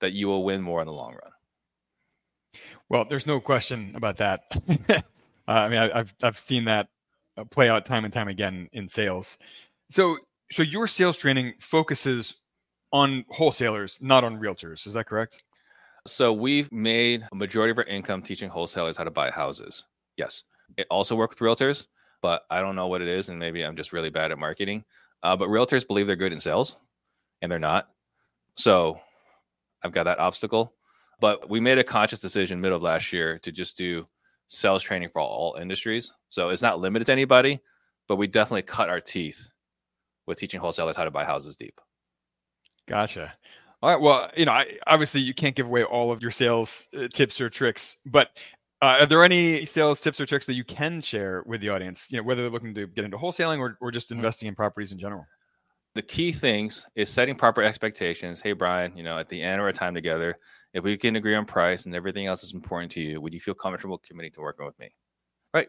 that 0.00 0.12
you 0.12 0.26
will 0.26 0.42
win 0.42 0.62
more 0.62 0.80
in 0.80 0.86
the 0.86 0.92
long 0.92 1.12
run. 1.12 1.32
Well, 2.88 3.04
there's 3.06 3.26
no 3.26 3.40
question 3.40 3.92
about 3.94 4.16
that. 4.16 5.04
Uh, 5.46 5.64
I 5.64 5.68
mean, 5.70 5.78
I, 5.78 5.96
have 5.96 6.14
I've 6.22 6.38
seen 6.38 6.66
that 6.66 6.88
uh, 7.38 7.44
play 7.44 7.70
out 7.70 7.86
time 7.86 8.04
and 8.04 8.12
time 8.12 8.28
again 8.28 8.68
in 8.74 8.86
sales. 8.86 9.38
So 9.88 10.18
so 10.52 10.62
your 10.62 10.86
sales 10.86 11.16
training 11.16 11.54
focuses 11.58 12.34
on 12.92 13.24
wholesalers, 13.30 13.96
not 14.02 14.24
on 14.24 14.38
realtors. 14.38 14.86
Is 14.86 14.92
that 14.92 15.06
correct? 15.06 15.42
So 16.06 16.34
we've 16.34 16.70
made 16.70 17.26
a 17.32 17.34
majority 17.34 17.70
of 17.70 17.78
our 17.78 17.84
income 17.84 18.20
teaching 18.20 18.50
wholesalers 18.50 18.98
how 18.98 19.04
to 19.04 19.10
buy 19.10 19.30
houses. 19.30 19.86
Yes, 20.18 20.44
it 20.76 20.86
also 20.90 21.16
works 21.16 21.40
with 21.40 21.48
realtors, 21.48 21.86
but 22.20 22.42
I 22.50 22.60
don't 22.60 22.76
know 22.76 22.88
what 22.88 23.00
it 23.00 23.08
is, 23.08 23.30
and 23.30 23.38
maybe 23.38 23.64
I'm 23.64 23.74
just 23.74 23.94
really 23.94 24.10
bad 24.10 24.32
at 24.32 24.38
marketing. 24.38 24.84
Uh, 25.22 25.34
but 25.34 25.48
realtors 25.48 25.86
believe 25.86 26.06
they're 26.06 26.14
good 26.14 26.34
in 26.34 26.40
sales, 26.40 26.76
and 27.40 27.50
they're 27.50 27.58
not. 27.58 27.88
So 28.58 29.00
I've 29.82 29.92
got 29.92 30.04
that 30.04 30.18
obstacle. 30.18 30.74
But 31.20 31.48
we 31.48 31.58
made 31.58 31.78
a 31.78 31.84
conscious 31.84 32.20
decision 32.20 32.60
middle 32.60 32.76
of 32.76 32.82
last 32.82 33.12
year 33.12 33.38
to 33.40 33.50
just 33.50 33.76
do 33.76 34.06
sales 34.48 34.82
training 34.82 35.08
for 35.08 35.20
all 35.20 35.56
industries. 35.60 36.12
So 36.28 36.50
it's 36.50 36.62
not 36.62 36.80
limited 36.80 37.06
to 37.06 37.12
anybody, 37.12 37.60
but 38.06 38.16
we 38.16 38.26
definitely 38.26 38.62
cut 38.62 38.88
our 38.88 39.00
teeth 39.00 39.48
with 40.26 40.38
teaching 40.38 40.60
wholesalers 40.60 40.96
how 40.96 41.04
to 41.04 41.10
buy 41.10 41.24
houses 41.24 41.56
deep. 41.56 41.80
Gotcha. 42.86 43.34
All 43.82 43.90
right. 43.90 44.00
Well, 44.00 44.30
you 44.36 44.44
know, 44.44 44.52
I, 44.52 44.66
obviously 44.86 45.20
you 45.20 45.34
can't 45.34 45.56
give 45.56 45.66
away 45.66 45.82
all 45.82 46.12
of 46.12 46.22
your 46.22 46.30
sales 46.30 46.88
uh, 46.96 47.08
tips 47.12 47.40
or 47.40 47.50
tricks, 47.50 47.96
but 48.06 48.28
uh, 48.80 48.98
are 49.00 49.06
there 49.06 49.24
any 49.24 49.66
sales 49.66 50.00
tips 50.00 50.20
or 50.20 50.26
tricks 50.26 50.46
that 50.46 50.54
you 50.54 50.64
can 50.64 51.00
share 51.00 51.42
with 51.46 51.60
the 51.60 51.68
audience? 51.68 52.10
You 52.10 52.18
know, 52.18 52.22
whether 52.22 52.42
they're 52.42 52.50
looking 52.50 52.74
to 52.74 52.86
get 52.86 53.04
into 53.04 53.16
wholesaling 53.16 53.58
or, 53.58 53.76
or 53.80 53.90
just 53.90 54.08
mm-hmm. 54.08 54.18
investing 54.18 54.48
in 54.48 54.54
properties 54.54 54.92
in 54.92 54.98
general. 54.98 55.26
The 55.98 56.02
key 56.02 56.30
things 56.30 56.86
is 56.94 57.10
setting 57.10 57.34
proper 57.34 57.60
expectations. 57.60 58.40
Hey, 58.40 58.52
Brian, 58.52 58.96
you 58.96 59.02
know, 59.02 59.18
at 59.18 59.28
the 59.28 59.42
end 59.42 59.58
of 59.58 59.64
our 59.64 59.72
time 59.72 59.94
together, 59.94 60.38
if 60.72 60.84
we 60.84 60.96
can 60.96 61.16
agree 61.16 61.34
on 61.34 61.44
price 61.44 61.86
and 61.86 61.94
everything 61.96 62.26
else 62.26 62.44
is 62.44 62.52
important 62.52 62.92
to 62.92 63.00
you, 63.00 63.20
would 63.20 63.34
you 63.34 63.40
feel 63.40 63.54
comfortable 63.54 63.98
committing 63.98 64.30
to 64.34 64.40
working 64.40 64.64
with 64.64 64.78
me? 64.78 64.94
Right. 65.52 65.66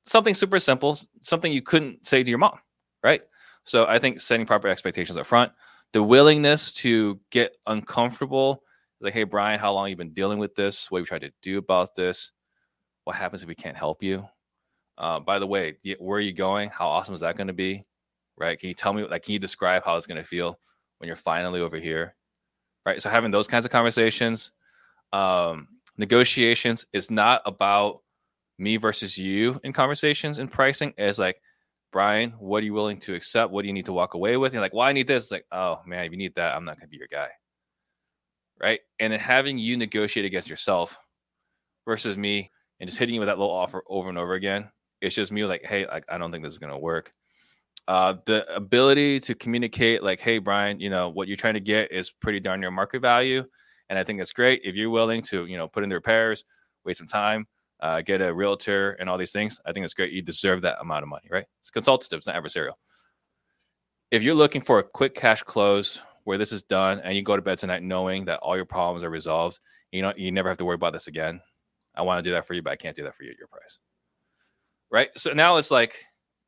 Something 0.00 0.32
super 0.32 0.58
simple, 0.58 0.96
something 1.20 1.52
you 1.52 1.60
couldn't 1.60 2.06
say 2.06 2.22
to 2.22 2.30
your 2.30 2.38
mom. 2.38 2.58
Right. 3.04 3.20
So 3.64 3.84
I 3.86 3.98
think 3.98 4.22
setting 4.22 4.46
proper 4.46 4.66
expectations 4.66 5.18
up 5.18 5.26
front, 5.26 5.52
the 5.92 6.02
willingness 6.02 6.72
to 6.76 7.20
get 7.30 7.54
uncomfortable, 7.66 8.62
like, 9.02 9.12
hey, 9.12 9.24
Brian, 9.24 9.60
how 9.60 9.74
long 9.74 9.90
you 9.90 9.94
been 9.94 10.14
dealing 10.14 10.38
with 10.38 10.54
this? 10.54 10.90
What 10.90 11.00
have 11.00 11.02
you 11.02 11.06
tried 11.06 11.28
to 11.28 11.32
do 11.42 11.58
about 11.58 11.94
this? 11.94 12.32
What 13.04 13.16
happens 13.16 13.42
if 13.42 13.48
we 13.50 13.54
can't 13.54 13.76
help 13.76 14.02
you? 14.02 14.26
Uh, 14.96 15.20
by 15.20 15.38
the 15.38 15.46
way, 15.46 15.76
where 15.98 16.16
are 16.16 16.22
you 16.22 16.32
going? 16.32 16.70
How 16.70 16.88
awesome 16.88 17.14
is 17.14 17.20
that 17.20 17.36
going 17.36 17.48
to 17.48 17.52
be? 17.52 17.84
Right? 18.40 18.58
Can 18.58 18.68
you 18.68 18.74
tell 18.74 18.92
me, 18.92 19.04
like, 19.04 19.22
can 19.22 19.34
you 19.34 19.38
describe 19.38 19.84
how 19.84 19.94
it's 19.96 20.06
going 20.06 20.20
to 20.20 20.26
feel 20.26 20.58
when 20.98 21.06
you're 21.06 21.16
finally 21.16 21.60
over 21.60 21.76
here? 21.76 22.16
right? 22.86 23.00
So 23.00 23.10
having 23.10 23.30
those 23.30 23.46
kinds 23.46 23.64
of 23.64 23.70
conversations, 23.70 24.52
um, 25.12 25.68
negotiations 25.96 26.86
is 26.92 27.10
not 27.10 27.42
about 27.44 28.00
me 28.58 28.76
versus 28.76 29.16
you 29.18 29.60
in 29.64 29.72
conversations 29.72 30.38
and 30.38 30.50
pricing. 30.50 30.94
Is 30.98 31.18
like 31.18 31.40
Brian, 31.92 32.30
what 32.38 32.62
are 32.62 32.66
you 32.66 32.74
willing 32.74 33.00
to 33.00 33.14
accept? 33.14 33.52
What 33.52 33.62
do 33.62 33.68
you 33.68 33.74
need 33.74 33.86
to 33.86 33.92
walk 33.92 34.14
away 34.14 34.36
with? 34.36 34.50
And 34.50 34.54
you're 34.54 34.62
like, 34.62 34.74
well, 34.74 34.86
I 34.86 34.92
need 34.92 35.06
this. 35.06 35.24
It's 35.24 35.32
like, 35.32 35.46
oh 35.52 35.80
man, 35.86 36.04
if 36.04 36.12
you 36.12 36.18
need 36.18 36.34
that, 36.36 36.54
I'm 36.54 36.64
not 36.64 36.78
gonna 36.78 36.88
be 36.88 36.98
your 36.98 37.08
guy. 37.10 37.28
Right. 38.60 38.80
And 38.98 39.12
then 39.12 39.20
having 39.20 39.58
you 39.58 39.76
negotiate 39.76 40.26
against 40.26 40.50
yourself 40.50 40.98
versus 41.86 42.18
me 42.18 42.50
and 42.78 42.88
just 42.88 42.98
hitting 42.98 43.14
you 43.14 43.20
with 43.20 43.28
that 43.28 43.38
little 43.38 43.54
offer 43.54 43.82
over 43.88 44.08
and 44.08 44.18
over 44.18 44.34
again. 44.34 44.70
It's 45.00 45.14
just 45.14 45.32
me 45.32 45.44
like, 45.44 45.64
hey, 45.64 45.86
like 45.86 46.04
I 46.10 46.18
don't 46.18 46.30
think 46.30 46.44
this 46.44 46.52
is 46.52 46.58
gonna 46.58 46.78
work. 46.78 47.12
Uh, 47.90 48.14
the 48.24 48.46
ability 48.54 49.18
to 49.18 49.34
communicate, 49.34 50.00
like, 50.00 50.20
hey, 50.20 50.38
Brian, 50.38 50.78
you 50.78 50.88
know 50.88 51.08
what 51.08 51.26
you're 51.26 51.36
trying 51.36 51.54
to 51.54 51.60
get 51.60 51.90
is 51.90 52.12
pretty 52.12 52.38
darn 52.38 52.60
near 52.60 52.70
market 52.70 53.00
value, 53.00 53.44
and 53.88 53.98
I 53.98 54.04
think 54.04 54.20
that's 54.20 54.30
great. 54.30 54.60
If 54.62 54.76
you're 54.76 54.90
willing 54.90 55.20
to, 55.22 55.46
you 55.46 55.56
know, 55.56 55.66
put 55.66 55.82
in 55.82 55.88
the 55.88 55.96
repairs, 55.96 56.44
waste 56.84 56.98
some 56.98 57.08
time, 57.08 57.48
uh, 57.80 58.00
get 58.02 58.22
a 58.22 58.32
realtor, 58.32 58.92
and 59.00 59.10
all 59.10 59.18
these 59.18 59.32
things, 59.32 59.58
I 59.66 59.72
think 59.72 59.82
it's 59.82 59.92
great. 59.92 60.12
You 60.12 60.22
deserve 60.22 60.62
that 60.62 60.80
amount 60.80 61.02
of 61.02 61.08
money, 61.08 61.26
right? 61.32 61.46
It's 61.58 61.70
consultative, 61.72 62.18
it's 62.18 62.28
not 62.28 62.40
adversarial. 62.40 62.74
If 64.12 64.22
you're 64.22 64.36
looking 64.36 64.60
for 64.60 64.78
a 64.78 64.84
quick 64.84 65.16
cash 65.16 65.42
close 65.42 66.00
where 66.22 66.38
this 66.38 66.52
is 66.52 66.62
done, 66.62 67.00
and 67.00 67.16
you 67.16 67.22
go 67.24 67.34
to 67.34 67.42
bed 67.42 67.58
tonight 67.58 67.82
knowing 67.82 68.24
that 68.26 68.38
all 68.38 68.54
your 68.54 68.66
problems 68.66 69.02
are 69.02 69.10
resolved, 69.10 69.58
you 69.90 70.02
know, 70.02 70.12
you 70.16 70.30
never 70.30 70.48
have 70.48 70.58
to 70.58 70.64
worry 70.64 70.76
about 70.76 70.92
this 70.92 71.08
again. 71.08 71.40
I 71.96 72.02
want 72.02 72.22
to 72.22 72.30
do 72.30 72.34
that 72.34 72.46
for 72.46 72.54
you, 72.54 72.62
but 72.62 72.70
I 72.70 72.76
can't 72.76 72.94
do 72.94 73.02
that 73.02 73.16
for 73.16 73.24
you 73.24 73.32
at 73.32 73.36
your 73.36 73.48
price. 73.48 73.80
Right. 74.92 75.08
So 75.16 75.32
now 75.32 75.56
it's 75.56 75.72
like 75.72 75.96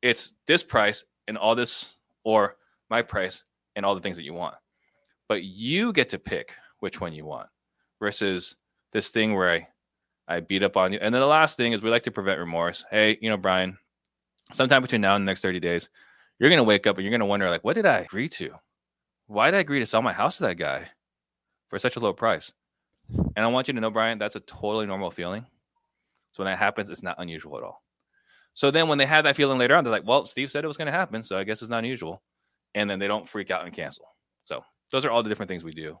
it's 0.01 0.31
this 0.47 0.63
price 0.63 1.03
and 1.27 1.37
all 1.37 1.55
this, 1.55 1.97
or 2.23 2.57
my 2.89 3.01
price 3.01 3.43
and 3.75 3.85
all 3.85 3.95
the 3.95 4.01
things 4.01 4.17
that 4.17 4.23
you 4.23 4.33
want. 4.33 4.55
But 5.27 5.43
you 5.43 5.93
get 5.93 6.09
to 6.09 6.19
pick 6.19 6.55
which 6.79 7.01
one 7.01 7.13
you 7.13 7.25
want 7.25 7.47
versus 7.99 8.55
this 8.91 9.09
thing 9.09 9.33
where 9.35 9.49
I, 9.49 9.67
I 10.27 10.39
beat 10.41 10.63
up 10.63 10.77
on 10.77 10.93
you. 10.93 10.99
And 11.01 11.13
then 11.13 11.21
the 11.21 11.27
last 11.27 11.57
thing 11.57 11.73
is 11.73 11.81
we 11.81 11.89
like 11.89 12.03
to 12.03 12.11
prevent 12.11 12.39
remorse. 12.39 12.85
Hey, 12.91 13.17
you 13.21 13.29
know, 13.29 13.37
Brian, 13.37 13.77
sometime 14.51 14.81
between 14.81 15.01
now 15.01 15.15
and 15.15 15.25
the 15.25 15.29
next 15.29 15.41
30 15.41 15.59
days, 15.59 15.89
you're 16.39 16.49
going 16.49 16.57
to 16.57 16.63
wake 16.63 16.87
up 16.87 16.97
and 16.97 17.03
you're 17.03 17.11
going 17.11 17.19
to 17.19 17.25
wonder, 17.25 17.49
like, 17.49 17.63
what 17.63 17.75
did 17.75 17.85
I 17.85 17.99
agree 17.99 18.29
to? 18.29 18.51
Why 19.27 19.49
did 19.49 19.57
I 19.57 19.61
agree 19.61 19.79
to 19.79 19.85
sell 19.85 20.01
my 20.01 20.13
house 20.13 20.37
to 20.37 20.43
that 20.43 20.57
guy 20.57 20.85
for 21.69 21.79
such 21.79 21.95
a 21.95 21.99
low 21.99 22.13
price? 22.13 22.51
And 23.35 23.45
I 23.45 23.47
want 23.47 23.67
you 23.67 23.73
to 23.73 23.81
know, 23.81 23.91
Brian, 23.91 24.17
that's 24.17 24.35
a 24.35 24.41
totally 24.41 24.85
normal 24.85 25.11
feeling. 25.11 25.45
So 26.31 26.43
when 26.43 26.51
that 26.51 26.57
happens, 26.57 26.89
it's 26.89 27.03
not 27.03 27.15
unusual 27.19 27.57
at 27.57 27.63
all. 27.63 27.82
So 28.53 28.71
then 28.71 28.87
when 28.87 28.97
they 28.97 29.05
have 29.05 29.23
that 29.23 29.35
feeling 29.35 29.57
later 29.57 29.75
on, 29.75 29.83
they're 29.83 29.91
like, 29.91 30.07
well, 30.07 30.25
Steve 30.25 30.51
said 30.51 30.63
it 30.63 30.67
was 30.67 30.77
going 30.77 30.85
to 30.87 30.91
happen. 30.91 31.23
So 31.23 31.37
I 31.37 31.43
guess 31.43 31.61
it's 31.61 31.71
not 31.71 31.79
unusual. 31.79 32.21
And 32.75 32.89
then 32.89 32.99
they 32.99 33.07
don't 33.07 33.27
freak 33.27 33.51
out 33.51 33.65
and 33.65 33.73
cancel. 33.73 34.05
So 34.45 34.63
those 34.91 35.05
are 35.05 35.11
all 35.11 35.23
the 35.23 35.29
different 35.29 35.49
things 35.49 35.63
we 35.63 35.73
do. 35.73 35.99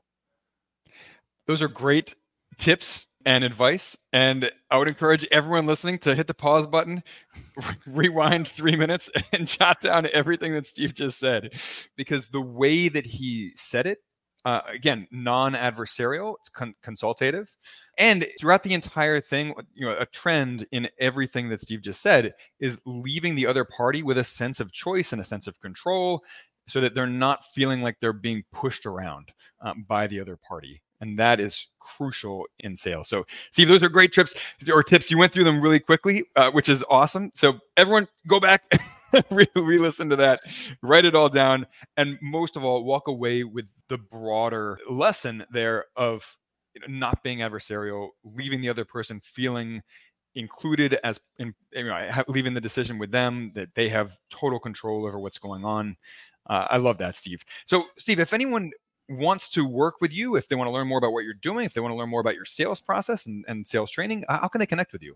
Those 1.47 1.61
are 1.61 1.67
great 1.67 2.15
tips 2.57 3.07
and 3.25 3.43
advice. 3.43 3.97
And 4.11 4.51
I 4.69 4.77
would 4.77 4.87
encourage 4.87 5.25
everyone 5.31 5.65
listening 5.65 5.99
to 5.99 6.15
hit 6.15 6.27
the 6.27 6.33
pause 6.33 6.67
button, 6.67 7.03
rewind 7.87 8.47
three 8.47 8.75
minutes, 8.75 9.09
and 9.33 9.47
jot 9.47 9.81
down 9.81 10.07
everything 10.13 10.53
that 10.53 10.67
Steve 10.67 10.93
just 10.93 11.19
said. 11.19 11.59
Because 11.95 12.29
the 12.29 12.41
way 12.41 12.89
that 12.89 13.05
he 13.05 13.51
said 13.55 13.87
it, 13.87 13.99
uh, 14.45 14.61
again, 14.67 15.07
non 15.11 15.53
adversarial, 15.53 16.35
it's 16.39 16.49
con- 16.49 16.75
consultative. 16.81 17.55
And 17.97 18.27
throughout 18.39 18.63
the 18.63 18.73
entire 18.73 19.21
thing, 19.21 19.53
you 19.75 19.85
know, 19.85 19.95
a 19.99 20.05
trend 20.07 20.65
in 20.71 20.89
everything 20.99 21.49
that 21.49 21.61
Steve 21.61 21.81
just 21.81 22.01
said 22.01 22.33
is 22.59 22.77
leaving 22.85 23.35
the 23.35 23.45
other 23.45 23.63
party 23.63 24.01
with 24.01 24.17
a 24.17 24.23
sense 24.23 24.59
of 24.59 24.71
choice 24.71 25.11
and 25.11 25.21
a 25.21 25.23
sense 25.23 25.45
of 25.47 25.59
control 25.59 26.23
so 26.67 26.81
that 26.81 26.95
they're 26.95 27.05
not 27.07 27.45
feeling 27.53 27.81
like 27.81 27.97
they're 27.99 28.13
being 28.13 28.43
pushed 28.51 28.85
around 28.85 29.31
um, 29.61 29.85
by 29.87 30.07
the 30.07 30.19
other 30.19 30.37
party. 30.37 30.81
And 31.01 31.19
that 31.19 31.39
is 31.39 31.67
crucial 31.79 32.45
in 32.59 32.77
sales. 32.77 33.09
So, 33.09 33.25
Steve, 33.51 33.67
those 33.67 33.83
are 33.83 33.89
great 33.89 34.13
tips 34.13 34.33
or 34.71 34.81
tips. 34.81 35.11
You 35.11 35.17
went 35.17 35.33
through 35.33 35.43
them 35.43 35.61
really 35.61 35.79
quickly, 35.79 36.23
uh, 36.35 36.51
which 36.51 36.69
is 36.69 36.83
awesome. 36.89 37.31
So, 37.33 37.59
everyone, 37.75 38.07
go 38.27 38.39
back, 38.39 38.63
re 39.31 39.47
listen 39.55 40.09
to 40.09 40.15
that, 40.17 40.41
write 40.81 41.05
it 41.05 41.15
all 41.15 41.29
down, 41.29 41.65
and 41.97 42.17
most 42.21 42.55
of 42.55 42.63
all, 42.63 42.83
walk 42.83 43.07
away 43.07 43.43
with 43.43 43.65
the 43.89 43.97
broader 43.97 44.79
lesson 44.89 45.43
there 45.51 45.85
of 45.95 46.37
you 46.73 46.81
know, 46.81 46.87
not 46.87 47.23
being 47.23 47.39
adversarial, 47.39 48.09
leaving 48.23 48.61
the 48.61 48.69
other 48.69 48.85
person 48.85 49.21
feeling 49.23 49.81
included 50.35 50.97
as 51.03 51.19
in 51.37 51.53
leaving 52.27 52.53
the 52.53 52.61
decision 52.61 52.97
with 52.97 53.11
them 53.11 53.51
that 53.55 53.69
they 53.75 53.89
have 53.89 54.17
total 54.31 54.59
control 54.59 55.05
over 55.05 55.19
what's 55.19 55.37
going 55.37 55.63
on. 55.63 55.95
Uh, 56.49 56.67
i 56.71 56.77
love 56.77 56.97
that 56.97 57.15
steve. 57.15 57.45
So 57.65 57.85
steve 57.97 58.19
if 58.19 58.33
anyone 58.33 58.71
wants 59.09 59.49
to 59.49 59.65
work 59.65 59.95
with 60.01 60.11
you 60.11 60.35
if 60.35 60.47
they 60.47 60.55
want 60.55 60.67
to 60.67 60.71
learn 60.71 60.87
more 60.87 60.97
about 60.97 61.11
what 61.11 61.23
you're 61.23 61.33
doing 61.35 61.65
if 61.65 61.73
they 61.73 61.81
want 61.81 61.91
to 61.91 61.95
learn 61.95 62.09
more 62.09 62.21
about 62.21 62.35
your 62.35 62.45
sales 62.45 62.81
process 62.81 63.25
and, 63.25 63.45
and 63.47 63.67
sales 63.67 63.91
training 63.91 64.23
how 64.29 64.47
can 64.47 64.59
they 64.59 64.65
connect 64.65 64.93
with 64.93 65.03
you 65.03 65.15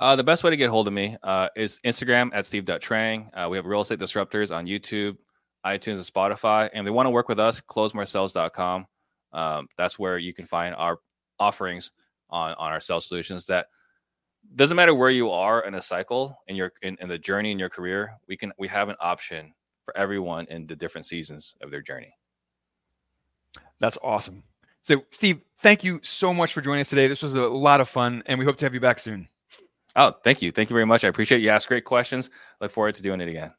uh, 0.00 0.16
the 0.16 0.24
best 0.24 0.42
way 0.42 0.50
to 0.50 0.56
get 0.56 0.70
hold 0.70 0.88
of 0.88 0.92
me 0.92 1.16
uh, 1.22 1.48
is 1.56 1.80
instagram 1.84 2.30
at 2.34 2.44
steve.trang 2.44 3.28
uh, 3.34 3.48
we 3.48 3.56
have 3.56 3.66
real 3.66 3.80
estate 3.80 3.98
disruptors 3.98 4.54
on 4.54 4.66
youtube 4.66 5.16
itunes 5.64 5.94
and 5.94 6.00
spotify 6.00 6.68
and 6.72 6.80
if 6.80 6.84
they 6.86 6.90
want 6.90 7.06
to 7.06 7.10
work 7.10 7.28
with 7.28 7.38
us 7.38 7.60
closemoresales.com 7.60 8.86
um, 9.32 9.68
that's 9.76 9.98
where 9.98 10.18
you 10.18 10.34
can 10.34 10.46
find 10.46 10.74
our 10.74 10.98
offerings 11.38 11.92
on 12.30 12.54
on 12.54 12.72
our 12.72 12.80
sales 12.80 13.06
solutions 13.06 13.46
that 13.46 13.66
doesn't 14.56 14.76
matter 14.76 14.94
where 14.94 15.10
you 15.10 15.30
are 15.30 15.60
in 15.60 15.74
a 15.74 15.82
cycle 15.82 16.36
in 16.48 16.56
your 16.56 16.72
in, 16.82 16.96
in 17.00 17.08
the 17.08 17.18
journey 17.18 17.52
in 17.52 17.58
your 17.58 17.68
career 17.68 18.14
we 18.26 18.36
can 18.36 18.52
we 18.58 18.66
have 18.66 18.88
an 18.88 18.96
option 19.00 19.52
for 19.84 19.96
everyone 19.96 20.46
in 20.50 20.66
the 20.66 20.76
different 20.76 21.06
seasons 21.06 21.56
of 21.62 21.70
their 21.70 21.82
journey. 21.82 22.14
That's 23.80 23.98
awesome. 24.02 24.44
So 24.80 25.02
steve 25.10 25.40
thank 25.58 25.84
you 25.84 26.00
so 26.02 26.32
much 26.32 26.52
for 26.52 26.60
joining 26.60 26.80
us 26.80 26.88
today. 26.88 27.08
This 27.08 27.22
was 27.22 27.34
a 27.34 27.42
lot 27.42 27.80
of 27.80 27.88
fun 27.88 28.22
and 28.26 28.38
we 28.38 28.44
hope 28.44 28.56
to 28.58 28.64
have 28.64 28.74
you 28.74 28.80
back 28.80 28.98
soon 28.98 29.28
oh 29.96 30.12
thank 30.24 30.42
you 30.42 30.50
thank 30.50 30.70
you 30.70 30.74
very 30.74 30.86
much 30.86 31.04
i 31.04 31.08
appreciate 31.08 31.38
it. 31.38 31.44
you 31.44 31.50
ask 31.50 31.68
great 31.68 31.84
questions 31.84 32.30
look 32.60 32.70
forward 32.70 32.94
to 32.94 33.02
doing 33.02 33.20
it 33.20 33.28
again 33.28 33.52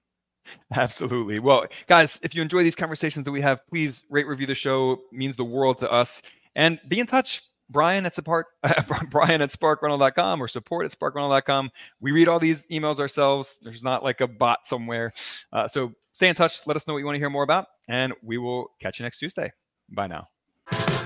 Absolutely. 0.75 1.39
Well, 1.39 1.65
guys, 1.87 2.19
if 2.23 2.35
you 2.35 2.41
enjoy 2.41 2.63
these 2.63 2.75
conversations 2.75 3.25
that 3.25 3.31
we 3.31 3.41
have, 3.41 3.65
please 3.67 4.03
rate, 4.09 4.27
review 4.27 4.47
the 4.47 4.55
show. 4.55 4.93
It 4.93 4.99
means 5.11 5.35
the 5.35 5.43
world 5.43 5.79
to 5.79 5.91
us. 5.91 6.21
And 6.55 6.79
be 6.87 6.99
in 6.99 7.07
touch. 7.07 7.43
Brian 7.69 8.05
at 8.05 8.13
support, 8.13 8.47
Brian 9.09 9.41
at 9.41 9.49
sparkrental.com 9.49 10.43
or 10.43 10.49
support 10.49 10.85
at 10.85 10.91
sparkrental.com. 10.91 11.69
We 12.01 12.11
read 12.11 12.27
all 12.27 12.37
these 12.37 12.67
emails 12.67 12.99
ourselves. 12.99 13.57
There's 13.61 13.81
not 13.81 14.03
like 14.03 14.19
a 14.19 14.27
bot 14.27 14.67
somewhere. 14.67 15.13
Uh, 15.53 15.69
so 15.69 15.93
stay 16.11 16.27
in 16.27 16.35
touch. 16.35 16.67
Let 16.67 16.75
us 16.75 16.85
know 16.85 16.93
what 16.93 16.99
you 16.99 17.05
want 17.05 17.15
to 17.15 17.19
hear 17.19 17.29
more 17.29 17.43
about, 17.43 17.67
and 17.87 18.11
we 18.21 18.37
will 18.37 18.71
catch 18.81 18.99
you 18.99 19.03
next 19.03 19.19
Tuesday. 19.19 19.53
Bye 19.89 20.07
now. 20.07 20.27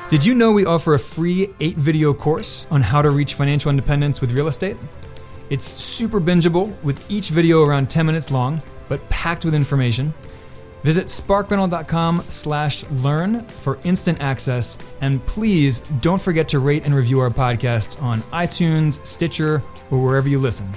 Did 0.09 0.25
you 0.25 0.33
know 0.33 0.51
we 0.51 0.65
offer 0.65 0.95
a 0.95 0.99
free 0.99 1.49
eight 1.59 1.77
video 1.77 2.15
course 2.15 2.65
on 2.71 2.81
how 2.81 3.03
to 3.03 3.11
reach 3.11 3.35
financial 3.35 3.69
independence 3.69 4.19
with 4.19 4.31
real 4.31 4.47
estate? 4.47 4.75
It's 5.49 5.81
super 5.81 6.19
bingeable 6.19 6.73
with 6.83 7.09
each 7.09 7.29
video 7.29 7.63
around 7.63 7.89
10 7.89 8.05
minutes 8.05 8.31
long 8.31 8.61
but 8.87 9.07
packed 9.09 9.45
with 9.45 9.53
information. 9.53 10.13
Visit 10.83 11.07
sparkrental.com 11.07 12.23
slash 12.29 12.83
learn 12.91 13.43
for 13.45 13.79
instant 13.83 14.21
access. 14.21 14.77
And 15.01 15.25
please 15.25 15.79
don't 16.01 16.21
forget 16.21 16.47
to 16.49 16.59
rate 16.59 16.85
and 16.85 16.93
review 16.93 17.19
our 17.19 17.31
podcast 17.31 18.01
on 18.01 18.21
iTunes, 18.23 19.03
Stitcher, 19.05 19.63
or 19.89 20.03
wherever 20.03 20.29
you 20.29 20.37
listen. 20.37 20.71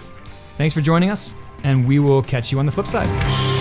Thanks 0.57 0.75
for 0.75 0.81
joining 0.81 1.11
us, 1.11 1.35
and 1.63 1.87
we 1.87 1.99
will 1.99 2.23
catch 2.23 2.51
you 2.51 2.59
on 2.59 2.67
the 2.67 2.73
flip 2.73 2.87
side. 2.87 3.58